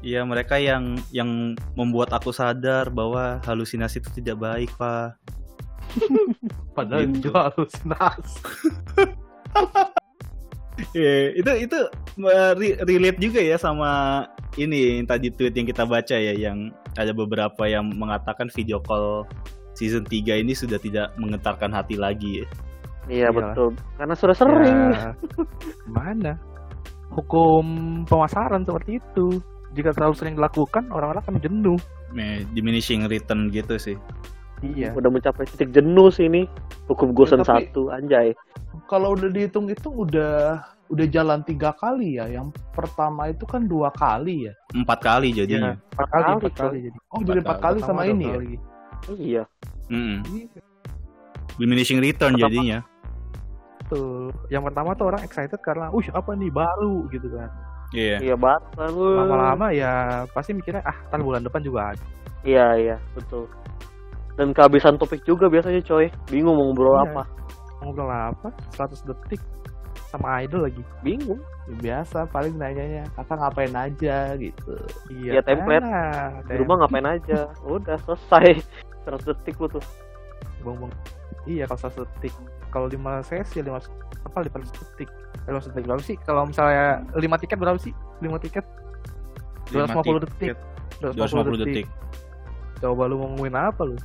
[0.00, 5.20] Iya, mereka yang yang membuat aku sadar bahwa halusinasi itu tidak baik, Pak.
[6.76, 7.28] Padahal Gitu.
[7.28, 8.36] itu halusinasi.
[10.96, 11.78] Iya, itu itu
[12.24, 14.24] uh, re- relate juga ya sama
[14.56, 19.28] ini yang tadi tweet yang kita baca ya yang ada beberapa yang mengatakan video call
[19.76, 22.46] season 3 ini sudah tidak menggetarkan hati lagi ya.
[23.12, 23.34] Iya Iyalah.
[23.52, 23.68] betul.
[24.00, 24.78] Karena sudah sering.
[24.96, 25.12] Ya,
[26.00, 26.32] mana?
[27.12, 27.64] Hukum
[28.08, 29.36] pemasaran seperti itu.
[29.70, 31.78] Jika terlalu sering dilakukan, orang-orang akan jenuh.
[32.18, 33.94] Eh, diminishing return gitu sih.
[34.60, 34.92] Iya.
[34.92, 36.44] Udah mencapai titik jenuh sih ini.
[36.90, 38.34] Hukum gosen tapi- satu anjay.
[38.90, 42.26] Kalau udah dihitung-hitung udah udah jalan tiga kali ya.
[42.26, 44.54] Yang pertama itu kan dua kali ya.
[44.74, 45.78] Empat kali jadinya.
[45.94, 46.98] Empat kali, kali, empat kali jadi.
[47.14, 48.32] Oh jadi empat kali sama ini ya.
[48.34, 48.50] kali.
[49.16, 49.42] Iya.
[49.88, 50.18] Mm-mm.
[50.28, 50.60] Iya.
[51.56, 52.78] Diminishing return Pertama- jadinya.
[53.88, 54.30] Tuh.
[54.52, 57.50] Yang pertama tuh orang excited karena, uh apa nih baru gitu kan.
[57.90, 58.16] Iya.
[58.22, 58.62] Iya banget.
[58.78, 59.18] Uh.
[59.18, 62.04] Lama-lama ya pasti mikirnya ah ntar bulan depan juga ada.
[62.42, 63.50] Iya iya betul.
[64.38, 66.06] Dan kehabisan topik juga biasanya coy.
[66.30, 67.04] Bingung mau ngobrol Iya.
[67.10, 67.22] apa.
[67.82, 68.48] Ngobrol apa?
[68.72, 69.42] 100 detik
[70.08, 70.82] sama idol lagi.
[71.02, 71.40] Bingung.
[71.68, 74.74] Ya, biasa paling nanyanya kakak ngapain aja gitu.
[75.12, 75.86] Iya, Iya, template.
[75.86, 77.46] ah, Di rumah ngapain aja.
[77.62, 78.58] Udah selesai.
[79.06, 79.84] 100 detik lu tuh.
[80.62, 80.90] Bong-bong.
[81.46, 82.34] Iya kalau 100 detik.
[82.70, 83.74] Kalau 5 sesi 5
[84.26, 85.08] apa 5 detik.
[85.46, 86.16] Eh, 5 detik berapa sih?
[86.22, 87.92] Kalau misalnya 5 tiket berapa sih?
[88.20, 88.64] 5 tiket
[89.70, 90.56] 250 detik.
[91.00, 91.86] 250 detik.
[92.80, 93.96] Coba lu mau ngomongin apa lu?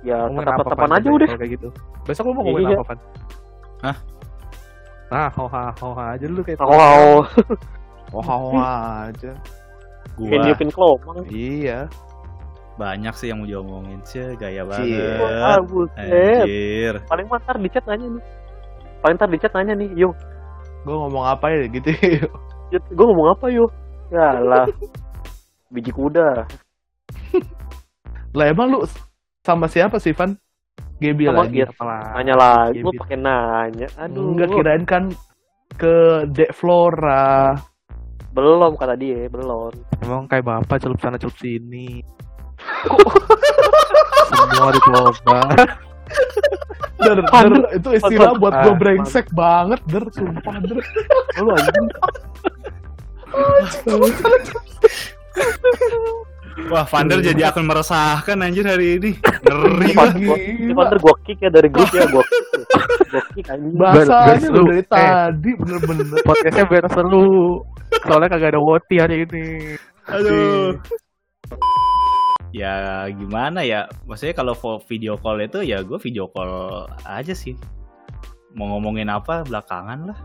[0.00, 1.28] Ya Ngomongin tetap-tetapan aja udah.
[1.36, 1.68] kayak gitu.
[2.08, 2.76] Besok lu mau ngomongin Iya.
[2.76, 2.98] apa, Van?
[3.80, 3.96] Hah?
[5.10, 7.26] Nah, hoha hoha aja lu kayak Wow.
[8.10, 9.32] Oh, oh aja.
[10.18, 11.22] Gua Niupin Kelomang.
[11.30, 11.86] Iya.
[12.76, 15.18] Banyak sih yang mau diomongin sih, gaya banget.
[15.68, 15.98] buset.
[16.44, 16.94] Anjir.
[17.06, 18.24] Paling ntar di chat nanya nih.
[19.00, 20.10] Paling ntar di chat nanya nih, yo,
[20.80, 21.90] Gue ngomong apa ya gitu.
[22.72, 23.68] gue ngomong apa yo?
[24.08, 24.64] Ya lah,
[25.68, 26.48] biji kuda.
[28.34, 28.80] lah emang lu
[29.44, 30.34] sama siapa sih Van?
[31.00, 31.64] Gebi Sama lagi.
[31.64, 32.02] Apalah.
[32.20, 32.98] Nanya lagi, Bit.
[33.00, 33.88] pakai nanya.
[33.96, 35.04] Aduh, Enggak kirain kan
[35.76, 37.56] ke Dek Flora.
[38.30, 39.72] belum kata dia, belum.
[40.04, 41.98] Emang kayak bapak celup sana celup sini.
[44.30, 45.38] Semua dicoba.
[47.00, 50.78] Der, der, itu istilah buat gue Ah, brengsek banget, der, sumpah, der.
[51.40, 51.86] Lu anjing.
[56.68, 59.10] Wah, Vander jadi akan meresahkan anjir hari ini.
[59.48, 60.38] Ngeri banget.
[60.76, 62.44] Vander gua, kick ya dari grup ya, gua kick.
[63.08, 63.74] Gua kick anjing.
[63.80, 66.20] Bahasanya lu dari tadi bener-bener.
[66.20, 67.64] Podcastnya biar seru.
[68.04, 69.74] Soalnya kagak ada Woti hari ini.
[70.10, 70.76] Aduh.
[72.50, 73.86] Ya gimana ya?
[74.10, 74.54] Maksudnya kalau
[74.86, 77.54] video call itu ya gue video call aja sih.
[78.58, 80.18] Mau ngomongin apa belakangan lah.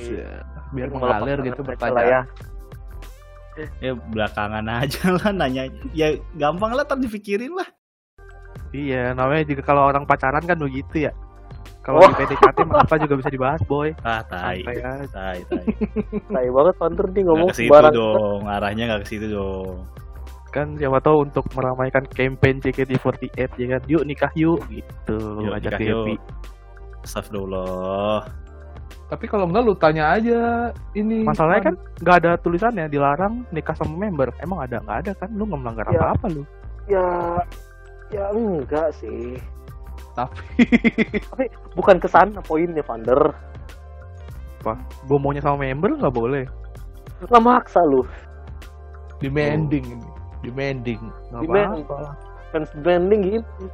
[0.00, 0.42] Ya,
[0.74, 2.02] Biar Melepas mengalir gitu pertanyaan.
[2.02, 2.20] ya.
[3.78, 5.70] Ya belakangan aja lah nanya.
[5.94, 7.68] Ya gampang lah ntar dipikirin lah.
[8.74, 11.14] Iya, namanya juga kalau orang pacaran kan begitu ya.
[11.84, 12.10] Kalau Wah.
[12.10, 13.92] di PDKT mah apa juga bisa dibahas, boy.
[14.02, 14.64] Ah, tai.
[14.64, 15.38] Tai, tai.
[16.32, 18.40] Tai banget Vander nih Nggak ngomong ke situ dong.
[18.48, 19.84] Arahnya nggak ke situ dong.
[20.54, 23.82] Kan siapa tahu untuk meramaikan campaign JKT48 ya kan.
[23.90, 25.18] Yuk nikah yuk gitu.
[25.42, 26.04] Yuk, Ajak nikah yuk.
[26.06, 26.14] Devi.
[27.02, 28.22] Astagfirullah.
[29.04, 31.26] Tapi kalau enggak lu tanya aja ini.
[31.26, 31.98] Masalahnya kan Van.
[32.00, 34.30] nggak ada tulisannya dilarang nikah sama member.
[34.38, 35.28] Emang ada nggak ada kan?
[35.34, 35.98] Lu nggak melanggar Ya.
[36.00, 36.42] apa-apa lu.
[36.86, 37.08] Ya,
[38.08, 39.36] ya enggak sih.
[40.14, 40.46] tapi
[41.74, 43.34] Bukan ke sana poinnya Vander.
[44.62, 44.78] Apa?
[45.04, 46.46] Gue maunya sama member nggak boleh.
[47.26, 48.06] Lah maksa lu.
[49.18, 50.08] demanding ini.
[50.44, 51.00] Demanding.
[51.30, 51.70] Nggak Demand.
[51.80, 51.98] apa-apa.
[52.50, 53.64] Fans branding gitu.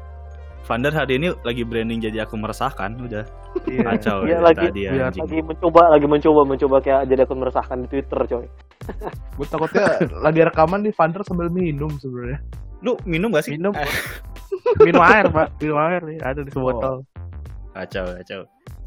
[0.61, 2.95] Vander hari ini lagi branding jadi aku meresahkan.
[2.97, 3.25] Udah
[3.67, 3.83] Iya.
[3.85, 5.23] kacau Iya, ya lagi- tadi biar anjing.
[5.27, 8.47] Lagi mencoba, lagi mencoba, mencoba kayak jadi akun meresahkan di Twitter coy.
[9.37, 9.85] Gue takutnya
[10.21, 12.39] lagi rekaman di Vander sambil minum sebenarnya.
[12.81, 13.59] Lu minum gak sih?
[13.59, 13.75] Minum.
[13.75, 13.85] Eh,
[14.87, 17.03] minum air pak minum air nih ada di sebotol
[17.73, 18.41] kacau kacau.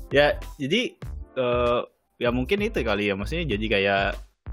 [0.10, 0.96] Ya jadi
[1.34, 1.80] eh,
[2.18, 4.06] ya mungkin itu kali ya maksudnya jadi kayak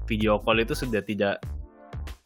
[0.03, 1.39] video call itu sudah tidak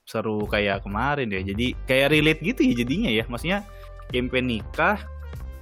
[0.05, 1.41] seru kayak kemarin ya.
[1.41, 3.23] Jadi kayak relate gitu ya jadinya ya.
[3.27, 3.65] Maksudnya
[4.09, 5.01] campaign nikah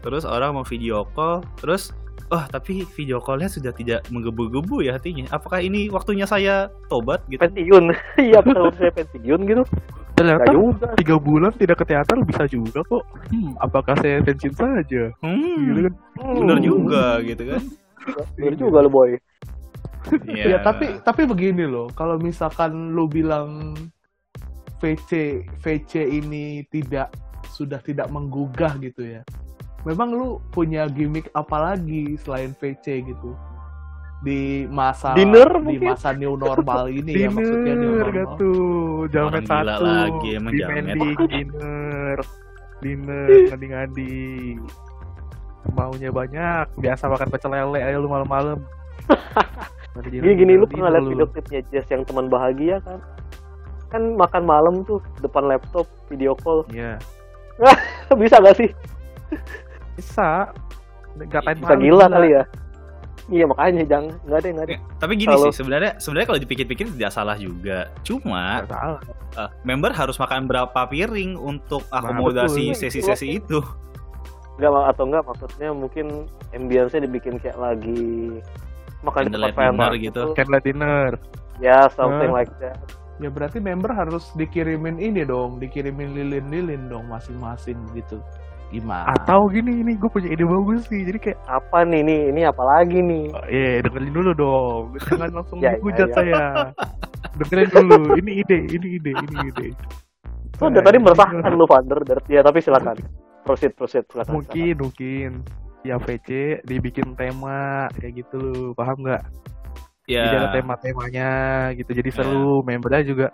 [0.03, 1.95] terus orang mau video call terus
[2.27, 5.25] oh tapi video callnya sudah tidak menggebu-gebu ya hatinya.
[5.31, 7.39] Apakah ini waktunya saya tobat gitu?
[7.39, 7.89] pensiun
[8.29, 9.63] iya betul saya pensiun gitu
[10.13, 10.45] ternyata
[10.93, 13.01] tiga bulan tidak ke teater bisa juga kok
[13.33, 15.93] hmm, apakah saya pensiun saja Hmm, gitu kan
[16.37, 17.61] bener Hmm, juga gitu kan.
[18.37, 19.17] bener juga lo boy
[20.29, 20.45] Iya.
[20.45, 23.71] Ya, tapi tapi begini loh, kalau misalkan lu bilang
[24.83, 27.15] VC VC ini tidak
[27.55, 29.23] sudah tidak menggugah gitu ya.
[29.87, 33.31] Memang lu punya gimmick apa lagi selain VC gitu?
[34.27, 35.87] Di masa Dinner di mungkin?
[35.95, 38.15] masa new normal ini ya maksudnya new dinner normal.
[38.15, 38.51] gitu
[39.11, 40.95] jamet gila satu lagi, emang jamet.
[41.35, 42.17] dinner
[42.79, 44.15] dinner ngadi-ngadi
[45.75, 48.59] maunya banyak biasa makan pecel lele aja lu malam-malam
[49.93, 53.03] Nanti gini gini lu dinner, pernah lihat dinner video klipnya Jess yang teman bahagia kan
[53.93, 56.65] kan makan malam tuh depan laptop video call.
[56.73, 56.97] Iya.
[58.21, 58.69] Bisa gak sih?
[59.93, 60.49] Bisa.
[61.29, 62.43] Gatain bisa gila kali ya.
[63.31, 66.41] Iya makanya jangan nggak ada nggak ada Ya, tapi gini Kalau- sih sebenarnya sebenarnya kalau
[66.41, 67.87] dipikir-pikir tidak salah juga.
[68.01, 68.99] Cuma salah.
[69.37, 72.79] eh, member harus makan berapa piring untuk akomodasi betul.
[72.81, 73.61] sesi-sesi itu.
[74.53, 78.37] nggak ma- atau enggak maksudnya mungkin ambience-nya dibikin kayak lagi
[79.01, 80.21] makan di tempat dinner pentas gitu.
[80.35, 81.09] candlelight dinner.
[81.57, 82.37] Ya something Hah?
[82.43, 82.77] like that
[83.21, 88.17] Ya berarti member harus dikirimin ini dong, dikirimin lilin-lilin dong masing-masing gitu.
[88.73, 89.05] Gimana?
[89.13, 92.57] atau gini ini gue punya ide bagus sih jadi kayak apa nih ini ini apa
[92.65, 93.29] lagi nih?
[93.29, 94.83] Oh, iya dengerin dulu dong.
[94.97, 96.15] Jangan langsung Ya, ya, dihujat ya.
[96.17, 96.41] saya.
[97.37, 98.17] Dengerin dulu.
[98.17, 99.67] Ini ide ini ide ini ide.
[100.57, 102.97] Lu dari tadi meresahkan lu Vander dari ya tapi silakan.
[103.45, 105.29] Proceed proceed silakan mungkin mungkin.
[105.85, 108.41] Ya VC dibikin tema kayak gitu.
[108.41, 109.21] Loh paham nggak
[110.03, 110.27] Ya.
[110.27, 111.31] jadi ada tema-temanya
[111.79, 111.91] gitu.
[111.95, 112.59] Jadi seru.
[112.63, 113.27] Membernya juga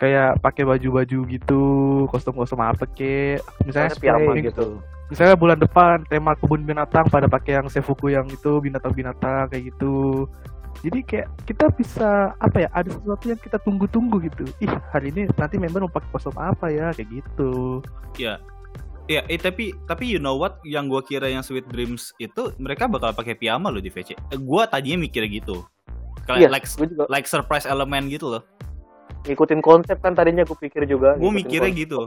[0.00, 1.64] kayak pakai baju-baju gitu.
[2.10, 4.80] Kostum-kostum apa kek misalnya spring, gitu.
[5.12, 10.26] misalnya bulan depan tema kebun binatang pada pakai yang sefuku yang itu binatang-binatang kayak gitu.
[10.82, 14.44] Jadi kayak kita bisa apa ya ada sesuatu yang kita tunggu-tunggu gitu.
[14.60, 16.90] Ih hari ini nanti member mau pakai kostum apa ya?
[16.92, 17.80] Kayak gitu.
[18.18, 18.40] Ya.
[19.04, 20.64] Ya, eh, tapi tapi you know what?
[20.64, 24.16] Yang gua kira yang Sweet Dreams itu mereka bakal pakai piyama loh di VC.
[24.32, 25.60] Eh, gua tadinya mikir gitu.
[26.24, 28.42] Kayak Iya, like gue juga like surprise element gitu loh.
[29.24, 31.16] ngikutin konsep kan tadinya gue pikir juga.
[31.16, 31.98] Gua ngikutin mikirnya konsep gitu.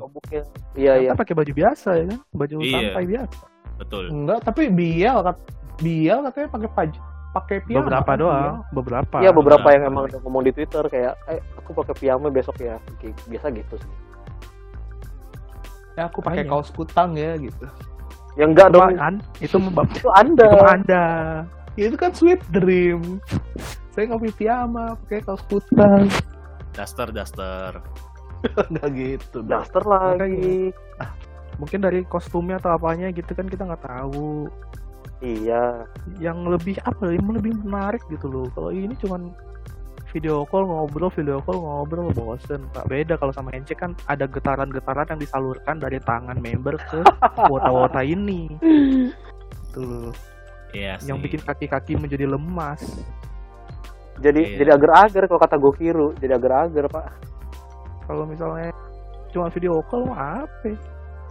[0.78, 1.12] Iya iya.
[1.14, 2.74] Pakai baju biasa ya kan baju Iya.
[2.74, 3.44] santai biasa
[3.78, 4.04] Betul.
[4.10, 5.38] Enggak, tapi Biel kat
[5.78, 6.92] Biel katanya pakai paj
[7.28, 7.82] pakai piyama.
[7.84, 8.56] beberapa kan, doang Biel.
[8.74, 9.76] beberapa Iya beberapa Benar.
[9.78, 13.48] yang emang udah ngomong di Twitter kayak, eh aku pakai piyama besok ya, Oke, biasa
[13.52, 13.92] gitu sih.
[15.94, 17.66] Ya aku pakai kaos kutang ya gitu.
[18.34, 18.94] Ya enggak dong,
[19.38, 19.58] itu
[19.98, 20.46] itu anda.
[20.46, 21.04] itu anda
[21.80, 23.22] itu kan sweet dream.
[23.94, 26.10] Saya nggak pakai piyama, pakai kaos kutang.
[26.74, 27.72] Duster duster.
[28.70, 29.42] Enggak gitu.
[29.42, 30.74] Daster lagi.
[31.58, 34.46] mungkin dari kostumnya atau apanya gitu kan kita nggak tahu
[35.18, 35.90] Iya.
[36.22, 39.34] yang lebih apa yang lebih menarik gitu loh kalau ini cuman
[40.14, 45.10] video call ngobrol video call ngobrol bosen tak beda kalau sama handshake kan ada getaran-getaran
[45.10, 47.02] yang disalurkan dari tangan member ke
[47.50, 48.54] wota-wota ini
[49.74, 50.14] tuh
[50.78, 51.24] Iya yang sih.
[51.26, 52.82] bikin kaki-kaki menjadi lemas
[54.18, 54.58] Jadi Iya.
[54.66, 57.06] jadi agar-agar kalau kata Gokiru, jadi agar-agar pak.
[58.06, 58.74] kalau misalnya
[59.30, 60.78] cuma video call mah apa ya?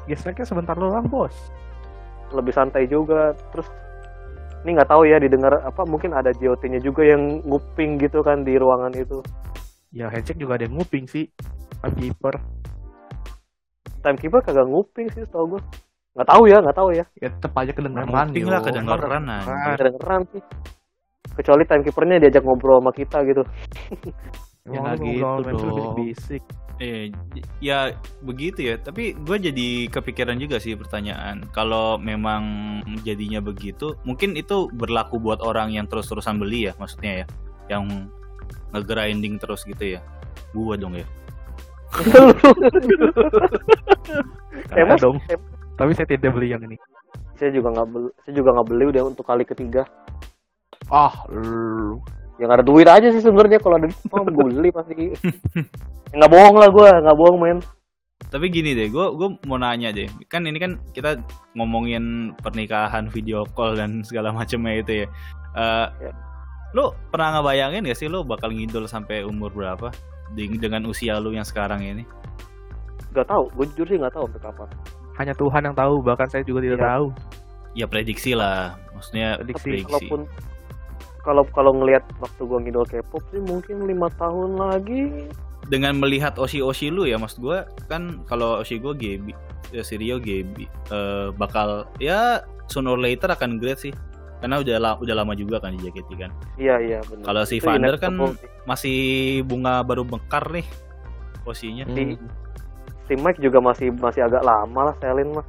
[0.06, 1.34] geseknya sebentar doang bos
[2.30, 3.34] Lebih santai juga.
[3.54, 3.66] Terus
[4.62, 8.58] ini nggak tahu ya didengar apa mungkin ada JOT-nya juga yang nguping gitu kan di
[8.58, 9.22] ruangan itu.
[9.94, 11.30] ya handshake juga ada yang nguping sih
[11.80, 12.34] timekeeper
[14.02, 15.62] Timekeeper kagak nguping sih tau gue.
[16.16, 17.04] Nggak tahu ya, nggak tahu ya.
[17.20, 18.26] Ya tetep aja kedengeran.
[18.32, 19.22] Nguping lah kedengeran.
[19.76, 20.42] Kedengeran sih.
[21.36, 23.44] Kecuali timekeepernya diajak ngobrol sama kita gitu.
[24.66, 25.94] Ya, nggak gitu dong.
[25.94, 26.42] bisik
[26.76, 27.08] Eh,
[27.64, 28.76] ya begitu ya.
[28.76, 31.48] Tapi gue jadi kepikiran juga sih pertanyaan.
[31.56, 32.44] Kalau memang
[33.00, 37.26] jadinya begitu, mungkin itu berlaku buat orang yang terus-terusan beli ya, maksudnya ya,
[37.72, 37.88] yang
[38.76, 40.04] nge-grinding terus gitu ya.
[40.52, 41.08] Gua dong ya.
[44.76, 45.16] Emang Emang dong.
[45.76, 46.76] Tapi saya tidak beli yang ini.
[47.36, 49.84] saya juga nggak beli, saya juga nggak beli udah untuk kali ketiga.
[50.88, 52.00] Ah, lu.
[52.40, 54.94] Yang ada duit aja sih sebenarnya kalau ada duit mah gue beli pasti.
[54.96, 57.58] Ya, nggak bohong lah gue, nggak bohong men.
[58.32, 60.08] Tapi gini deh, gue gue mau nanya deh.
[60.32, 61.20] Kan ini kan kita
[61.52, 65.06] ngomongin pernikahan video call dan segala macamnya itu ya.
[65.56, 66.12] Eh, Ya.
[66.74, 69.92] Lu pernah ngebayangin gak sih lu bakal ngidol sampai umur berapa?
[70.36, 72.02] dengan usia lu yang sekarang ini?
[73.14, 74.68] Gak tahu, gue jujur sih nggak tahu sampai kapan.
[75.16, 76.88] Hanya Tuhan yang tahu, bahkan saya juga tidak Iya.
[76.90, 77.06] tahu.
[77.72, 79.52] Ya prediksi lah, maksudnya Prediksi.
[79.56, 79.88] Tapi prediksi.
[80.06, 80.20] kalaupun
[81.20, 85.26] kalau kalau ngelihat waktu gue ngidol K-pop sih mungkin lima tahun lagi
[85.66, 89.34] Dengan melihat oshi-oshi lu ya, maksud gua kan kalau oshi gua Gebi,
[89.68, 93.90] ya si Rio Gebi eh, bakal ya sooner or later akan great sih.
[94.36, 96.30] Karena udah la- udah lama juga kan di JKT kan.
[96.54, 97.24] iya iya benar.
[97.24, 98.14] Kalau si Vander kan
[98.62, 98.98] masih
[99.42, 100.66] bunga baru mekar nih
[101.42, 101.82] posisinya.
[101.88, 102.14] Si,
[103.06, 105.46] si Mike juga masih masih agak lama lah Selin mah.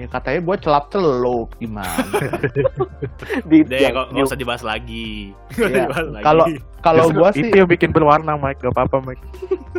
[0.00, 1.92] Ya katanya gue celap celup gimana?
[3.50, 5.36] Di, Deh, kok nggak usah dibahas lagi.
[5.60, 5.84] Iya.
[5.86, 6.24] dibahas lagi.
[6.24, 6.44] Kalau
[6.80, 9.24] kalau Justru gue itu sih yang bikin berwarna Mike, gak apa-apa Mike.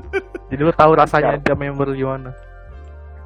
[0.54, 2.36] Jadi lu tahu rasanya dia member gimana.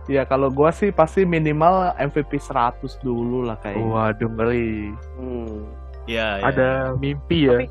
[0.05, 3.89] ya kalau gue sih pasti minimal MVP 100 dulu lah kayaknya.
[3.89, 4.93] Waduh ngeri.
[5.17, 5.65] Hmm.
[6.05, 6.53] ya, ya.
[6.53, 7.57] Ada mimpi ya.
[7.57, 7.67] Tapi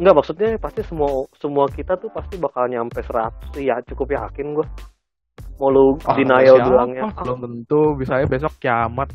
[0.00, 4.56] Enggak maksudnya pasti semua semua kita tuh pasti bakal nyampe 100 sih ya cukup yakin
[4.56, 4.66] gue.
[5.60, 6.66] Mau lu Ah, denial siapa?
[6.66, 7.02] bilangnya.
[7.14, 9.08] Belum tentu, bisa aja besok kiamat.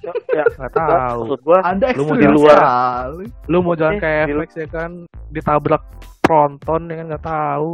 [0.00, 1.20] Ya, ya, Gak enggak, tahu.
[1.22, 2.56] maksud gue Ada Lu mau di luar.
[2.56, 3.24] sekali.
[3.46, 4.90] Lu mau jalan Eh, kayak FX ya kan
[5.28, 5.82] ditabrak
[6.18, 7.70] tronton ya kan nggak tahu.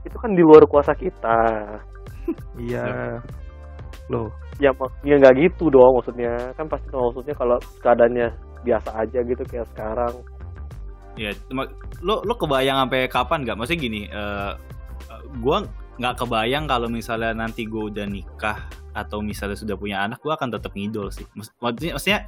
[0.00, 1.38] itu kan di luar kuasa kita.
[2.56, 3.18] Iya.
[4.06, 6.54] Loh, Ya mak- ya nggak gitu dong maksudnya.
[6.54, 8.28] Kan pasti maksudnya kalau keadaannya
[8.60, 10.14] biasa aja gitu kayak sekarang.
[11.16, 11.66] Ya, cuma-
[11.98, 13.56] lo lo kebayang sampai kapan nggak?
[13.56, 14.52] Maksudnya gini, eh,
[15.36, 15.66] gua
[16.00, 18.56] nggak kebayang kalau misalnya nanti gue udah nikah
[18.96, 21.28] atau misalnya sudah punya anak, gua akan tetap ngidol sih.
[21.36, 22.20] Maksud- Maksudnya, maksudnya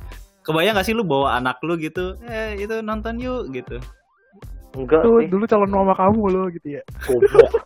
[0.44, 3.80] kebayang gak sih lu bawa anak lu gitu, eh itu nonton yuk gitu.
[4.76, 5.28] Enggak tuh sih.
[5.28, 6.82] dulu calon mama kamu lo gitu ya.
[7.08, 7.50] Goblok.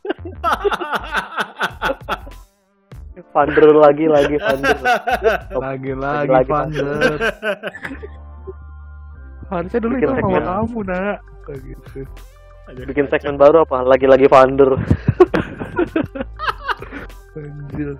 [3.37, 4.77] Lagi lagi Vander.
[5.53, 7.17] Lagi-lagi Lagi-lagi, Vander.
[9.53, 11.19] Harusnya dulu Bikin itu mama kamu nak.
[11.45, 11.99] Kayak gitu.
[12.89, 13.85] Bikin segmen baru apa?
[13.85, 14.71] Lagi-lagi Vander.
[17.37, 17.97] Anjir.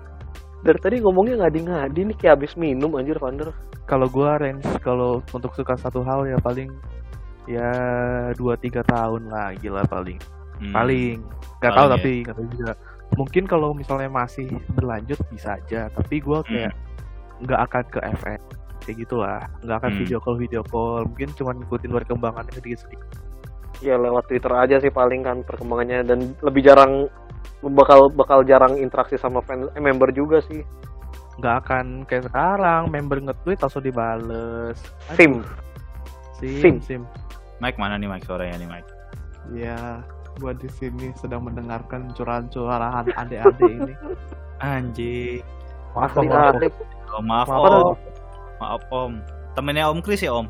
[0.65, 3.53] Dari tadi ngomongnya ngadi-ngadi nih kayak habis minum anjir Vander.
[3.85, 6.73] Kalau gua range kalau untuk suka satu hal ya paling
[7.47, 7.71] ya
[8.35, 10.19] dua tiga tahun lah gila paling
[10.57, 10.73] Hmm.
[10.73, 11.21] paling
[11.61, 11.93] nggak tahu ya.
[11.93, 12.73] tapi nggak tahu juga
[13.13, 16.73] mungkin kalau misalnya masih berlanjut bisa aja tapi gua kayak
[17.39, 18.41] nggak akan ke FN
[18.81, 19.99] kayak gitulah nggak akan Hmm.
[20.01, 23.05] video call video call mungkin cuma ngikutin perkembangannya sedikit sedikit
[23.79, 27.05] Ya lewat Twitter aja sih paling kan perkembangannya dan lebih jarang
[27.63, 30.61] bakal bakal jarang interaksi sama fan eh, member juga sih.
[31.37, 34.73] nggak akan kayak sekarang member nge-tweet langsung dibales
[35.13, 35.45] Sim.
[36.41, 36.75] sim Sim.
[36.81, 37.01] sim
[37.61, 38.89] Mike mana nih Mike suaranya nih Mike?
[39.53, 40.01] Ya,
[40.37, 43.93] gua di sini sedang mendengarkan curahan-curahan adik-adik ini.
[44.61, 45.41] Anjing.
[45.93, 46.57] maaf maaf, maaf.
[47.21, 47.97] maaf Maaf, om.
[48.57, 49.11] Maaf om.
[49.53, 50.45] Temennya Om Chris ya om?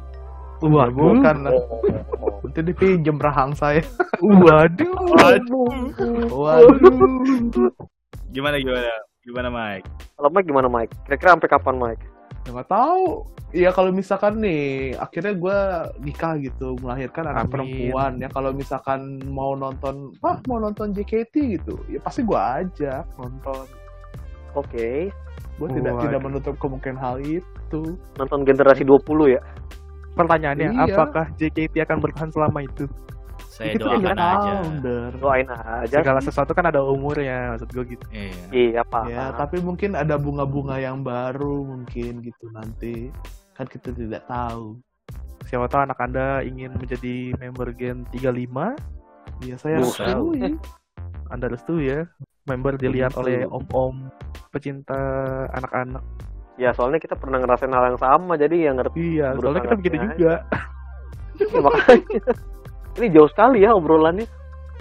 [0.62, 1.38] Waduh, bukan.
[2.48, 3.84] Nanti dipinjem rahang saya.
[4.24, 4.94] waduh
[6.34, 7.70] Waduh.
[8.34, 8.90] Gimana gimana?
[9.22, 9.86] Gimana Mike?
[10.18, 10.94] Kalau Mike gimana Mike?
[11.06, 12.04] Kira-kira sampai kapan Mike?
[12.48, 13.28] Ya, nggak tahu.
[13.56, 15.58] Iya kalau misalkan nih akhirnya gue
[16.04, 17.54] nikah gitu melahirkan anak Amin.
[17.56, 23.08] perempuan ya kalau misalkan mau nonton ah mau nonton JKT gitu ya pasti gue ajak
[23.16, 23.64] nonton
[24.52, 25.08] Oke.
[25.58, 29.42] gue tidak tidak menutup kemungkinan hal itu Nonton generasi 20 ya.
[30.18, 30.84] Pertanyaannya Iya.
[30.88, 32.86] apakah JKT akan bertahan selama itu
[33.48, 34.54] Saya Itu kan doakan aja.
[34.62, 35.10] founder.
[35.18, 35.98] Doain aja.
[35.98, 38.34] segala sesuatu kan ada umurnya maksud gue gitu Iya.
[38.52, 39.04] Iya, Pak.
[39.08, 43.10] ya tapi mungkin ada bunga-bunga yang baru mungkin gitu nanti
[43.54, 44.78] kan kita tidak tahu
[45.44, 48.78] siapa tahu anak anda ingin menjadi member Gen 35
[49.42, 50.54] ya saya restui.
[51.28, 52.06] anda restu ya
[52.46, 54.06] member dilihat oleh om-om
[54.50, 54.98] pecinta
[55.52, 56.04] anak-anak
[56.58, 60.06] Ya soalnya kita pernah ngerasain hal yang sama jadi yang ngerti iya soalnya kita begitu
[60.18, 60.42] juga
[61.38, 62.34] Ya, makanya.
[62.98, 64.26] Ini jauh sekali ya obrolannya.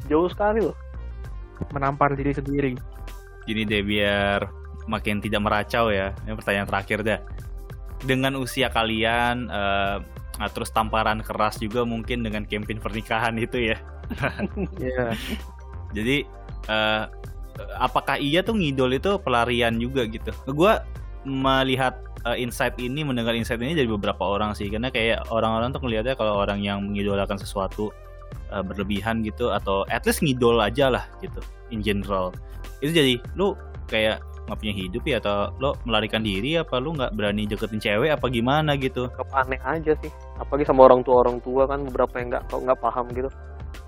[0.08, 0.76] Jauh sekali loh.
[1.72, 2.76] menampar diri sendiri
[3.48, 4.44] Gini deh biar
[4.84, 6.12] makin tidak meracau ya.
[6.28, 7.20] Ini pertanyaan terakhir dah.
[8.04, 9.96] Dengan usia kalian, eh,
[10.36, 13.76] nah, terus tamparan keras juga mungkin dengan campaign pernikahan itu ya.
[14.76, 15.16] Iya.
[15.96, 16.28] Jadi
[16.68, 17.04] eh,
[17.80, 20.28] apakah iya tuh ngidol itu pelarian juga gitu?
[20.52, 20.84] Gua
[21.26, 25.82] melihat eh, insight ini, mendengar insight ini dari beberapa orang sih, karena kayak orang-orang tuh
[25.82, 27.90] ngelihatnya kalau orang yang mengidolakan sesuatu
[28.54, 31.42] eh, berlebihan gitu atau at least ngidol aja lah gitu
[31.74, 32.30] in general.
[32.78, 33.58] Itu jadi lu
[33.90, 38.14] kayak nggak punya hidup ya atau lo melarikan diri apa lu nggak berani deketin cewek
[38.14, 39.10] apa gimana gitu?
[39.34, 40.10] Aneh aja sih.
[40.38, 43.30] Apalagi sama orang tua orang tua kan beberapa yang nggak nggak paham gitu.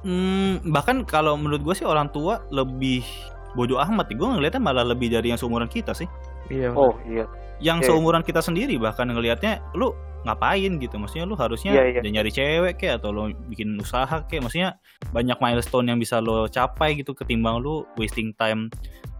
[0.03, 3.07] Hmm, bahkan kalau menurut gue sih orang tua lebih
[3.55, 4.11] bodoh amat.
[4.15, 6.11] Gue ngelihatnya malah lebih dari yang seumuran kita sih.
[6.49, 6.69] Iya.
[6.73, 7.25] Oh iya.
[7.59, 7.87] Yang Oke.
[7.91, 9.93] seumuran kita sendiri bahkan ngelihatnya lu
[10.27, 12.01] ngapain gitu maksudnya lu harusnya Iya, iya.
[12.03, 14.75] udah nyari cewek kayak atau lo bikin usaha kayak maksudnya
[15.15, 18.67] banyak milestone yang bisa lo capai gitu ketimbang lu wasting time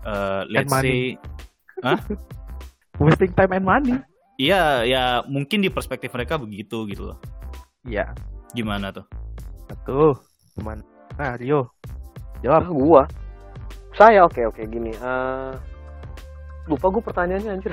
[0.03, 1.15] eh, let's money.
[1.15, 1.87] say
[3.03, 3.95] wasting time and money
[4.37, 7.19] iya ya mungkin di perspektif mereka begitu gitu loh
[7.87, 8.11] iya
[8.51, 9.07] gimana tuh
[9.87, 10.19] tuh
[10.59, 10.83] cuman
[11.15, 11.71] nah Rio
[12.39, 13.03] Ah, jawab gua.
[13.99, 14.95] Saya oke oke gini.
[14.95, 15.53] eh
[16.69, 17.73] lupa gua pertanyaannya anjir.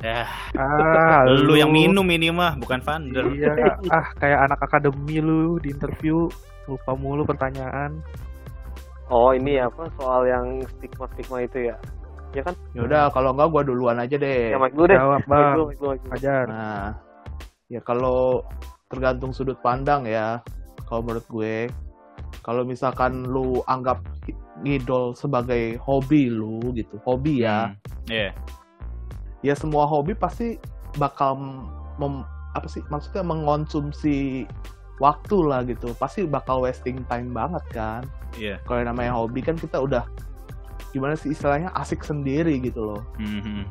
[0.00, 0.24] ya
[0.56, 3.52] ah lu yang minum ini mah bukan Vander iya
[3.92, 6.24] ah kayak anak akademi lu di interview
[6.64, 8.00] lupa mulu pertanyaan
[9.10, 11.74] Oh, ini apa soal yang stigma-stigma itu ya?
[12.30, 12.54] Ya kan?
[12.78, 14.54] Yaudah, kalau enggak gua duluan aja deh.
[14.54, 14.98] Ya Mike dulu deh.
[15.02, 15.54] jawab bang
[16.14, 16.94] ajar Nah,
[17.66, 18.46] ya kalau
[18.86, 20.38] tergantung sudut pandang ya.
[20.86, 21.66] Kalau menurut gue,
[22.42, 23.98] kalau misalkan lu anggap
[24.60, 28.30] ngidol sebagai hobi lu gitu, hobi ya, Hmm, iya
[29.40, 30.60] ya semua hobi pasti
[31.00, 31.36] bakal
[31.96, 34.44] mem, apa sih maksudnya mengonsumsi
[35.00, 35.96] waktu lah gitu.
[35.96, 38.02] Pasti bakal wasting time banget kan.
[38.36, 40.04] iya Kalau namanya hobi kan kita udah
[40.92, 43.02] gimana sih istilahnya asik sendiri gitu loh.
[43.16, 43.64] Mhm.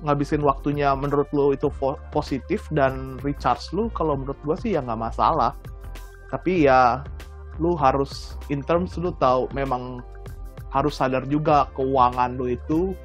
[0.00, 1.68] ngabisin waktunya menurut lu itu
[2.08, 5.52] positif dan recharge lu kalau menurut gua sih ya nggak masalah
[6.32, 7.04] tapi ya
[7.60, 10.00] lu harus in terms lu tahu memang
[10.72, 12.96] harus sadar juga keuangan lu itu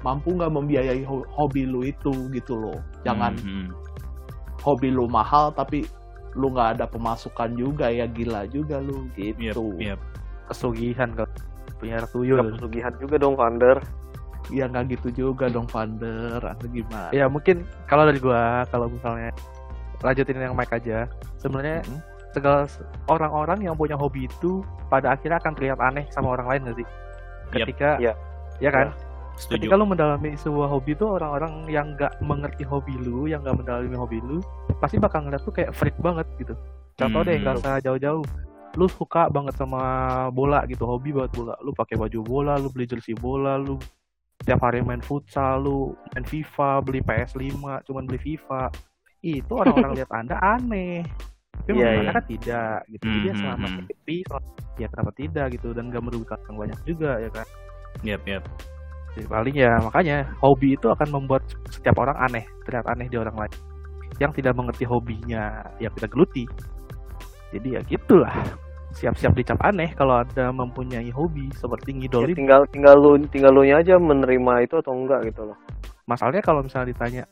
[0.00, 3.68] mampu nggak membiayai ho- hobi lu itu gitu loh jangan Mhm.
[4.62, 5.84] hobi lu mahal tapi
[6.32, 10.00] lu nggak ada pemasukan juga ya gila juga lu Yep, gitu yep.
[10.48, 11.24] kesugihan ke
[11.76, 13.76] punya tuyul pesugihan juga dong, Vander.
[14.50, 19.30] ya nggak gitu juga dong Vander atau gimana ya mungkin kalau dari gua kalau misalnya
[20.02, 21.06] lanjutin yang Mike aja
[21.38, 21.98] sebenarnya Mhm.
[22.02, 22.11] segala
[23.06, 26.62] orang-orang yang punya hobi itu pada akhirnya akan terlihat aneh sama orang lain
[27.52, 27.66] Yap.
[27.68, 28.14] ketika Iya.
[28.58, 28.88] ya kan?
[29.32, 33.56] Setuju ketika lu mendalami sebuah hobi itu orang-orang yang nggak mengerti hobi lu yang nggak
[33.58, 34.40] mendalami hobi lu
[34.76, 36.52] pasti bakal ngeliat tuh kayak freak banget gitu.
[36.94, 37.42] Contoh deh Mhm.
[37.42, 38.24] nggak usah jauh-jauh.
[38.72, 39.80] Lu suka banget sama
[40.32, 41.56] bola gitu hobi banget bola.
[41.60, 43.76] Lu pakai baju bola lu beli jersey bola lu
[44.44, 45.76] tiap hari main futsal lu
[46.12, 48.68] main FIFA beli PS5 cuman beli FIFA.
[49.22, 51.04] Itu orang-orang lihat anda aneh
[51.62, 52.00] tapi Iya, menurut iya.
[52.02, 55.84] anda kan tidak gitu jadi ya Mhm, selama happy selama- ya kenapa tidak gitu dan
[55.88, 57.46] gak merugikan orang banyak juga ya kan
[58.02, 58.42] yep yep
[59.12, 63.36] jadi paling ya makanya hobi itu akan membuat setiap orang aneh, terlihat aneh di orang
[63.36, 63.52] lain.
[64.16, 66.48] Yang tidak mengerti hobinya, ya kita geluti.
[67.52, 68.32] Jadi ya gitulah.
[68.92, 72.32] Siap-siap dicap aneh kalau ada mempunyai hobi seperti Ya, ngidolin.
[72.32, 75.60] tinggal tinggal lu tinggal lu aja menerima itu atau enggak gitu loh.
[76.08, 77.22] Masalahnya kalau misalnya ditanya,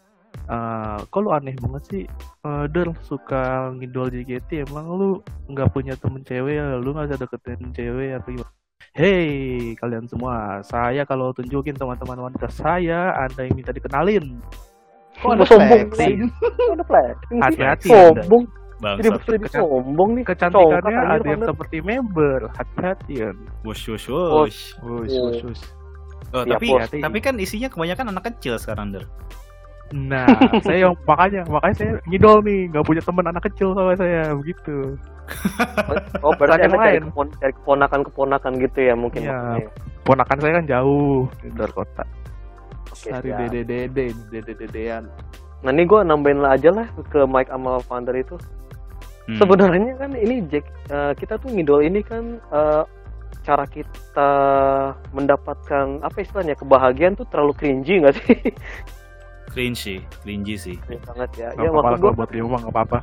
[0.47, 2.05] eh kok lu aneh banget sih,
[2.41, 5.11] eh Der suka ngidol JKT, emang lu
[5.47, 8.53] nggak punya temen cewek ya, lu nggak bisa deketin cewek apa gimana?
[8.91, 9.31] Hei
[9.77, 14.43] kalian semua, saya kalau tunjukin teman-teman wanita saya, anda yang minta dikenalin,
[15.17, 16.27] kok ada sombong
[16.73, 17.41] ada flexing sih?
[17.41, 17.89] Hati-hati.
[17.89, 18.45] Sombong.
[18.81, 20.25] Kecan- sombong nih.
[20.25, 25.29] kecantikannya ada yang seperti member hati-hati ya wush wush Oh, wush Wush, Oh.
[25.29, 25.63] wush, wush.
[26.33, 26.67] oh, Ya, tapi
[26.97, 29.05] tapi kan isinya kebanyakan anak kecil sekarang der
[29.93, 30.27] nah
[30.61, 34.95] saya yang makanya makanya saya ngidol nih nggak punya teman anak kecil sama saya begitu
[36.21, 37.03] Oh, berarti Yang anda cari, lain.
[37.09, 39.31] kepon- cari keponakan-keponakan gitu ya mungkin Iya.
[39.33, 39.69] maksudnya.
[40.03, 42.05] ponakan saya kan jauh di luar kota
[42.91, 43.39] Oke, Cari siap.
[43.47, 45.07] dede-dede, dede-dedean.
[45.61, 48.35] Nah ini gue nambahin lah aja lah ke Mike sama Vander itu.
[49.25, 49.39] Hmm.
[49.39, 52.83] Sebenarnya kan ini Jack eh, kita tuh ngidol ini kan eh,
[53.41, 54.31] cara kita
[55.11, 58.37] mendapatkan apa istilahnya kebahagiaan tuh terlalu cringy nggak sih?
[59.51, 61.49] cringe sih cringy sih Cringe banget ya.
[61.53, 62.99] nggak Ya gue kalau buat Rio mah nggak apa-apa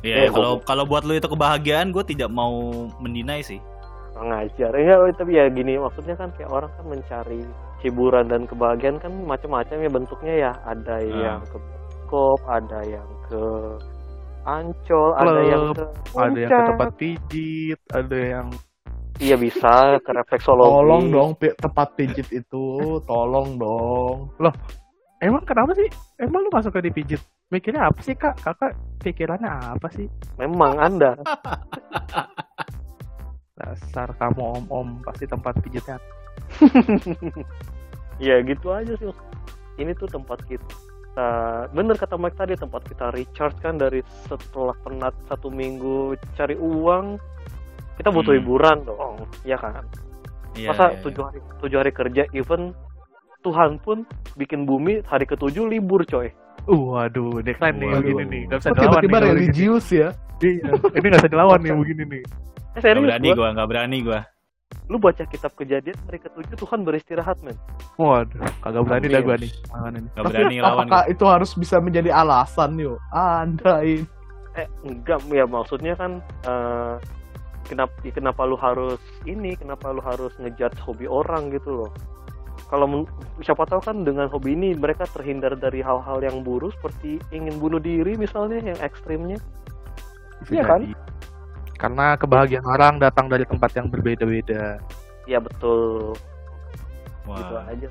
[0.00, 2.52] ya Eh, kalau gua- kalau buat lu itu kebahagiaan gue tidak mau
[2.98, 3.58] mendinai sih
[4.16, 4.72] ngajar.
[4.72, 7.44] Ya tapi ya gini maksudnya kan kayak orang kan mencari
[7.80, 10.52] hiburan dan kebahagiaan kan macam-macam ya bentuknya ya.
[10.64, 11.04] Ada Ah.
[11.04, 13.42] yang ke bioskop, ada yang ke
[14.46, 15.84] Ancol, ada yang ke
[16.14, 18.46] ada yang ke tempat pijit ada yang
[19.16, 20.70] Iya bisa ke refleksologi.
[20.70, 22.64] Tolong dong tempat pijit itu,
[23.02, 24.28] tolong dong.
[25.20, 25.88] Emang kenapa sih?
[26.18, 27.20] Emang lu masuk ke dipijit?
[27.48, 28.42] Mikirnya apa sih kak?
[28.42, 30.10] Kakak pikirannya apa sih?
[30.36, 31.14] Memang Anda.
[33.56, 35.96] dasar kamu om om pasti tempat pijitnya.
[38.16, 39.12] Ya gitu aja sih
[39.76, 41.68] ini tuh tempat kita.
[41.76, 47.20] Bener kata Mike tadi tempat kita recharge kan dari setelah penat satu minggu cari uang.
[48.00, 48.40] Kita butuh Hmm.
[48.40, 49.84] hiburan dong ya kan?
[50.56, 52.72] Iya, masa iya, tujuh hari tujuh hari kerja even
[53.46, 54.02] Tuhan pun
[54.34, 56.26] bikin bumi hari ketujuh libur coy
[56.66, 58.02] uh waduh decline nih Waduh.
[58.02, 60.08] begini nih nggak bisa Kok dilawan tiba-tiba religius ya?
[60.36, 62.26] Iya, ini nggak bisa dilawan nih begini nih eh,
[62.74, 63.36] Nggak serius berani gua.
[63.36, 64.20] gue nggak berani gue
[64.86, 67.54] lu baca kitab kejadian mereka tujuh Tuhan beristirahat men
[67.96, 69.50] Waduh, kagak berani dah gua nih.
[69.50, 70.74] Gak Tapi berani lawan.
[70.84, 72.98] apakah itu harus bisa menjadi alasan yuk?
[73.08, 74.04] Anda ini.
[74.54, 76.94] eh enggak ya maksudnya kan eh,
[77.64, 81.90] kenapa kenapa lu harus ini kenapa lu harus ngejudge hobi orang gitu loh
[82.66, 83.06] kalau
[83.40, 87.78] siapa tahu kan dengan hobi ini mereka terhindar dari hal-hal yang buruk seperti ingin bunuh
[87.78, 89.38] diri misalnya yang ekstrimnya
[90.42, 90.80] Bisa Iya kan?
[91.76, 94.80] Karena kebahagiaan orang datang dari tempat yang berbeda-beda.
[95.24, 96.14] ya betul
[97.24, 97.36] Wah.
[97.36, 97.88] gitu aja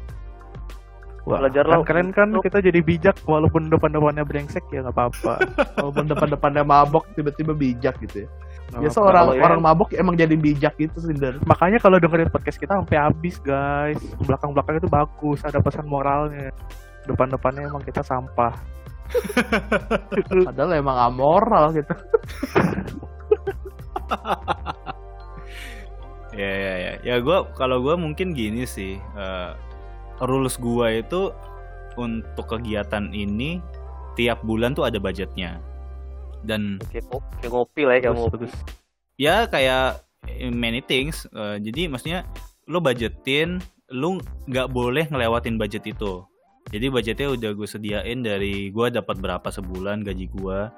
[1.26, 5.42] Wah, Belajarlah kan keren kan untuk- kita jadi bijak walaupun depan-depannya brengsek ya nggak apa-apa.
[5.82, 8.30] Walaupun depan-depannya mabok tiba-tiba bijak gitu ya.
[8.74, 8.96] Ya apa-apa.
[8.98, 11.38] seorang Kalau ya- orang mabok emang jadi bijak gitu Sinder.
[11.46, 16.50] Makanya kalau dengerin podcast kita sampai habis guys, belakang-belakang itu bagus, ada pesan moralnya.
[17.06, 18.58] Depan-depannya emang kita sampah.
[20.50, 21.94] Padahal emang amoral gitu.
[26.36, 26.94] Ya ya ya.
[27.00, 29.00] Ya gua kalau gua mungkin gini sih.
[29.00, 29.52] eh,
[30.20, 31.32] rules gua itu
[31.96, 33.64] untuk kegiatan ini
[34.20, 35.64] tiap bulan tuh ada budgetnya.
[36.46, 38.54] Dan kayak, ngo- kayak ngopi lah ya kayak ngopi bagus.
[39.18, 39.86] ya kayak
[40.54, 41.26] many things.
[41.34, 42.24] eh, jadi maksudnya
[42.66, 43.62] lo budgetin,
[43.94, 46.26] lu nggak boleh ngelewatin budget itu.
[46.74, 50.74] Jadi budgetnya udah gue sediain dari gua dapat berapa sebulan gaji gua,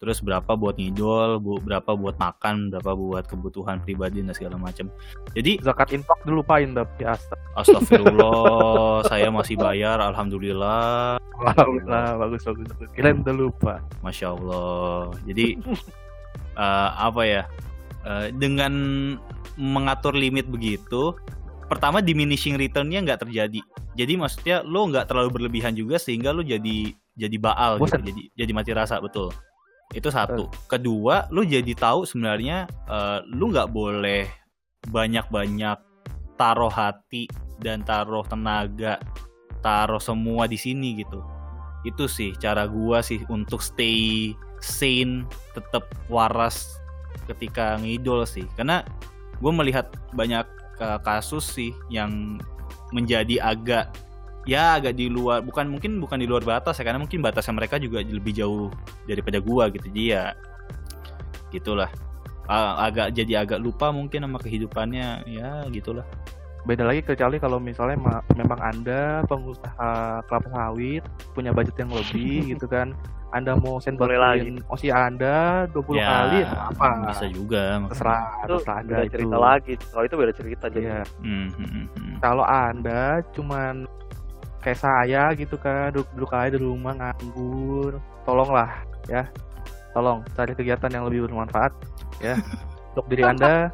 [0.00, 4.88] terus berapa buat ngidol, bu- berapa buat makan, berapa buat kebutuhan pribadi dan segala macam.
[5.36, 7.36] Jadi Zakat infak dulu lupain tapi asta.
[7.52, 12.88] Astagfirullah, saya masih bayar, alhamdulillah, Alhamdulillah bagus bagus bagus.
[12.96, 13.74] Kirain udah lupa.
[14.00, 15.12] masya Allah.
[15.28, 15.60] Jadi
[16.64, 17.42] eh, apa ya?
[18.08, 18.72] eh, dengan
[19.60, 21.12] mengatur limit begitu,
[21.68, 23.60] pertama diminishing returnnya nggak terjadi.
[24.00, 28.00] Jadi maksudnya lo nggak terlalu berlebihan juga sehingga lo jadi jadi baal, gitu.
[28.00, 29.28] Jadi jadi mati rasa betul.
[29.90, 30.46] Itu satu.
[30.70, 34.26] Kedua, lo jadi tahu sebenarnya eh, lo nggak boleh
[34.88, 35.78] banyak-banyak
[36.40, 37.28] taruh hati
[37.60, 38.96] dan taruh tenaga,
[39.60, 41.20] taruh semua di sini gitu.
[41.84, 45.24] Itu sih cara gua sih untuk stay sane,
[45.56, 46.80] tetap waras
[47.26, 48.44] ketika ngidol sih.
[48.54, 48.84] Karena
[49.40, 50.46] gue melihat banyak
[50.78, 52.38] eh, kasus sih yang
[52.94, 53.90] menjadi agak
[54.50, 57.78] ya agak di luar bukan mungkin bukan di luar batas ya karena mungkin batasnya mereka
[57.78, 58.66] juga lebih jauh
[59.06, 60.24] daripada gua gitu jadi ya
[61.50, 61.90] gitulah
[62.50, 66.02] agak jadi agak lupa mungkin sama kehidupannya ya gitulah
[66.60, 71.00] Beda lagi kecuali kalau misalnya ma- memang Anda pengusaha kelapa sawit
[71.32, 72.92] punya budget yang lebih gitu kan.
[73.32, 76.88] Anda mau Boleh sendbatin osi Anda 20 ya kali ya apa.
[77.08, 79.12] bisa juga Terserah, itu terserah Anda beda itu.
[79.16, 81.00] cerita lagi kalau itu beda cerita jadi Iya.
[81.24, 82.14] Hmm, hmm, hmm, hmm.
[82.20, 83.00] Kalau Anda
[83.32, 83.74] cuman
[84.60, 87.98] kayak saya gitu kan duduk-duduk aja di rumah nganggur,
[88.28, 89.24] tolonglah ya.
[89.90, 91.74] Tolong cari kegiatan yang lebih bermanfaat
[92.22, 92.38] ya
[92.94, 93.72] untuk diri Anda,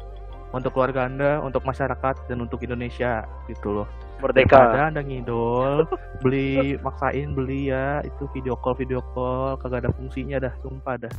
[0.49, 3.87] untuk keluarga Anda, untuk masyarakat dan untuk Indonesia gitu loh.
[4.17, 5.85] merdeka Daripada Anda ngidol,
[6.25, 11.13] beli maksain beli ya itu video call video call kagak ada fungsinya dah sumpah dah.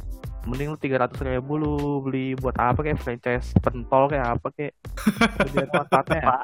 [0.51, 4.75] Mending lu 300 ribu lu beli buat apa kayak franchise pentol kayak apa kayak
[5.77, 6.35] manfaatnya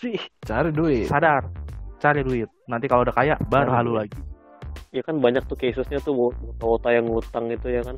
[0.00, 1.06] sih Cari duit.
[1.06, 1.44] sadar
[2.00, 2.48] cari duit.
[2.66, 4.00] Nanti kalau udah kaya baru Cari halu duit.
[4.00, 4.20] lagi.
[4.90, 7.96] Ya kan banyak tuh casusnya tuh wota yang ngutang itu ya kan.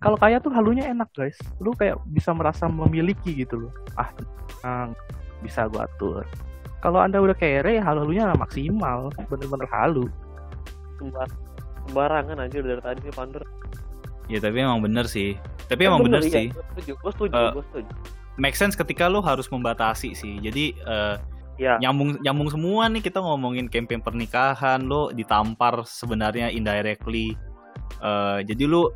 [0.00, 1.36] Kalau kaya tuh halunya enak guys.
[1.60, 3.72] Lu kayak bisa merasa memiliki gitu loh.
[3.94, 4.10] Ah
[4.58, 4.96] tenang,
[5.40, 6.24] bisa gua atur.
[6.82, 9.12] Kalau anda udah kere halu halunya maksimal.
[9.30, 10.08] Bener-bener halu.
[10.98, 11.28] Sembar
[11.82, 13.42] sembarangan aja dari tadi nih Pander
[14.30, 15.34] ya tapi emang bener sih.
[15.66, 16.46] Tapi emang bener, iya, sih.
[16.48, 17.92] Gue setuju gue setuju Eh, gue setuju.
[18.38, 20.38] make sense ketika lo harus membatasi sih.
[20.38, 21.14] Jadi eh,
[21.62, 21.74] ya.
[21.78, 27.38] Nyambung nyambung semua nih kita ngomongin campaign pernikahan lo ditampar sebenarnya indirectly.
[28.02, 28.90] Eh, jadi lo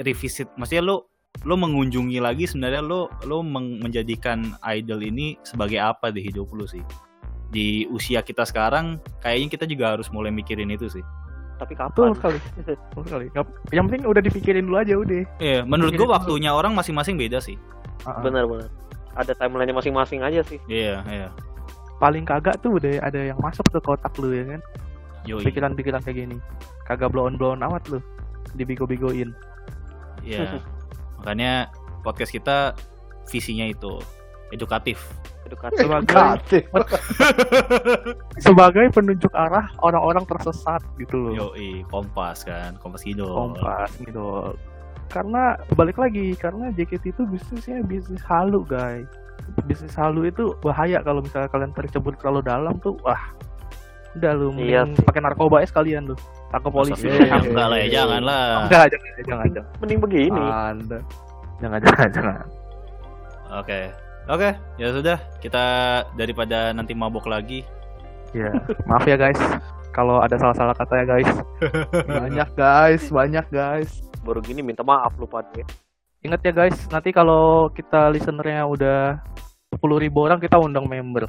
[0.00, 0.96] revisit maksudnya lo
[1.44, 6.82] lo mengunjungi lagi sebenarnya lo lo menjadikan idol ini sebagai apa di hidup lo sih?
[7.50, 11.04] Di usia kita sekarang kayaknya kita juga harus mulai mikirin itu sih.
[11.60, 12.38] Tapi betul kapan sekali.
[12.64, 13.26] Betul sekali.
[13.36, 15.22] Nggak- yang penting udah dipikirin dulu aja udah.
[15.36, 16.16] Iya, menurut Mikirin gua dulu.
[16.16, 17.60] waktunya orang masing-masing beda sih.
[18.08, 18.22] Ah, ah.
[18.24, 18.72] benar-benar
[19.18, 20.58] ada timelinenya masing-masing aja sih.
[20.70, 21.28] Iya iya
[22.00, 24.60] paling kagak tuh udah ada yang masuk ke kotak lu ya kan?
[25.28, 26.36] Pikiran-pikiran kayak gini.
[26.88, 28.00] Kagak blow on blow on amat lu.
[28.56, 29.30] Dibigo-bigoin.
[30.24, 30.58] Iya.
[31.20, 31.68] Makanya
[32.00, 32.72] podcast kita
[33.28, 34.00] visinya itu
[34.50, 34.98] edukatif.
[35.46, 35.82] edukatif.
[35.82, 36.62] Sebagai
[38.44, 41.32] sebagai penunjuk arah orang-orang tersesat gitu loh.
[41.52, 43.54] Yoi, Kompas kan, Kompas Idol.
[43.54, 44.54] kompas gitu
[45.10, 49.10] karena balik lagi karena JKT itu bisnisnya bisnis halu guys
[49.66, 53.20] bisnis halu itu bahaya kalau misalnya kalian tercebur terlalu dalam tuh wah
[54.18, 56.16] udah lu Iya pakai narkoba ya sekalian lu
[56.50, 58.46] tangkap polisi iya, enggak lah ya, jangan lah.
[58.66, 60.98] enggak jangan jangan jangan mending begini Anda.
[61.62, 62.36] jangan jangan jangan
[63.50, 63.90] Oke.
[64.30, 65.18] Oke, ya sudah.
[65.42, 65.64] Kita
[66.14, 67.66] daripada nanti mabok lagi.
[68.30, 68.54] Ya,
[68.86, 69.38] maaf ya guys.
[69.90, 71.30] Kalau ada salah-salah kata ya guys.
[72.22, 73.90] Banyak guys, banyak guys.
[74.22, 75.66] Baru gini minta maaf lu pada.
[76.22, 79.18] Ingat ya guys, nanti kalau kita listenernya udah
[79.80, 81.26] 10.000 ribu orang kita undang member.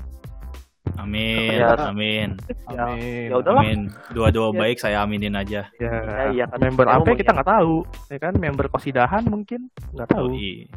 [1.00, 1.74] Amin, Ya.
[1.88, 2.36] amin,
[2.68, 3.32] Ya, Amin.
[3.32, 3.64] ya udahlah.
[3.64, 3.80] amin.
[4.12, 4.60] Dua-dua Ya.
[4.60, 5.72] baik saya aminin aja.
[5.80, 6.60] Ya, Ya, iya kan.
[6.60, 7.36] member apa kita ya.
[7.40, 7.76] nggak tahu,
[8.12, 8.34] ya kan?
[8.36, 10.28] Member kosidahan mungkin nggak tahu.
[10.30, 10.68] Oh, iya.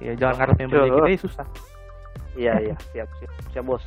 [0.00, 1.46] Ya jangan ngarep member kita ya susah.
[2.32, 3.84] Iya iya siap siap siap bos.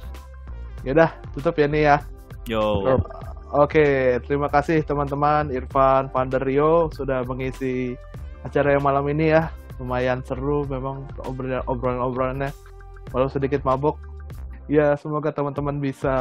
[0.85, 1.97] Yaudah, tutup ya nih ya.
[2.45, 2.61] Yo.
[2.85, 2.99] Oh.
[3.55, 7.93] Oke, terima kasih teman-teman Irfan, Panderio sudah mengisi
[8.41, 9.49] acara yang malam ini ya.
[9.77, 12.49] Lumayan seru memang obrolan- obrolan-obrolannya.
[13.11, 13.99] Walau sedikit mabok.
[14.71, 16.15] Ya, semoga teman-teman bisa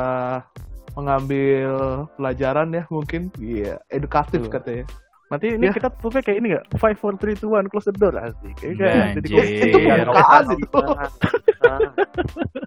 [0.99, 3.31] mengambil pelajaran ya mungkin.
[3.39, 4.55] Iya, edukatif Betul.
[4.59, 4.85] katanya.
[5.33, 5.73] Nanti ini Ya.
[5.73, 6.65] kita tutupnya kayak ini nggak?
[6.77, 8.53] Five, four, three, two, one, close the door asik.
[8.61, 9.29] Kayak jadi
[9.73, 10.81] Itu bukaan itu.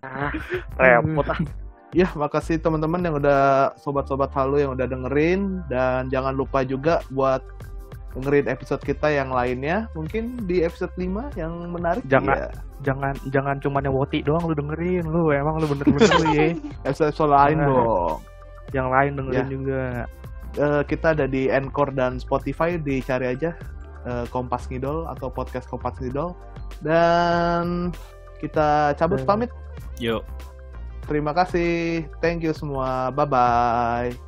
[0.02, 0.32] Ah,
[0.80, 1.38] repot ah.
[1.94, 7.40] Ya, makasih teman-teman yang udah sobat-sobat halu yang udah dengerin dan jangan lupa juga buat
[8.16, 9.92] dengerin episode kita yang lainnya.
[9.92, 12.04] Mungkin di episode 5 yang menarik.
[12.08, 12.36] Jangan.
[12.36, 12.50] ya.
[12.84, 16.48] jangan jangan cuma yang woti doang lu dengerin lu emang lu bener-bener lu ya.
[16.84, 17.72] episode lain Jangan.
[17.72, 18.18] dong.
[18.76, 19.52] Yang lain dengerin Ya.
[19.52, 19.82] juga.
[20.56, 23.52] Eh, kita ada di Anchor dan Spotify, dicari aja
[24.08, 26.32] eh, Kompas Ngidol atau podcast Kompas Ngidol.
[26.80, 27.92] Dan
[28.40, 29.52] kita cabut pamit.
[30.00, 30.24] Yuk.
[31.06, 32.04] Terima kasih.
[32.20, 33.12] Thank you semua.
[33.12, 34.25] Bye bye.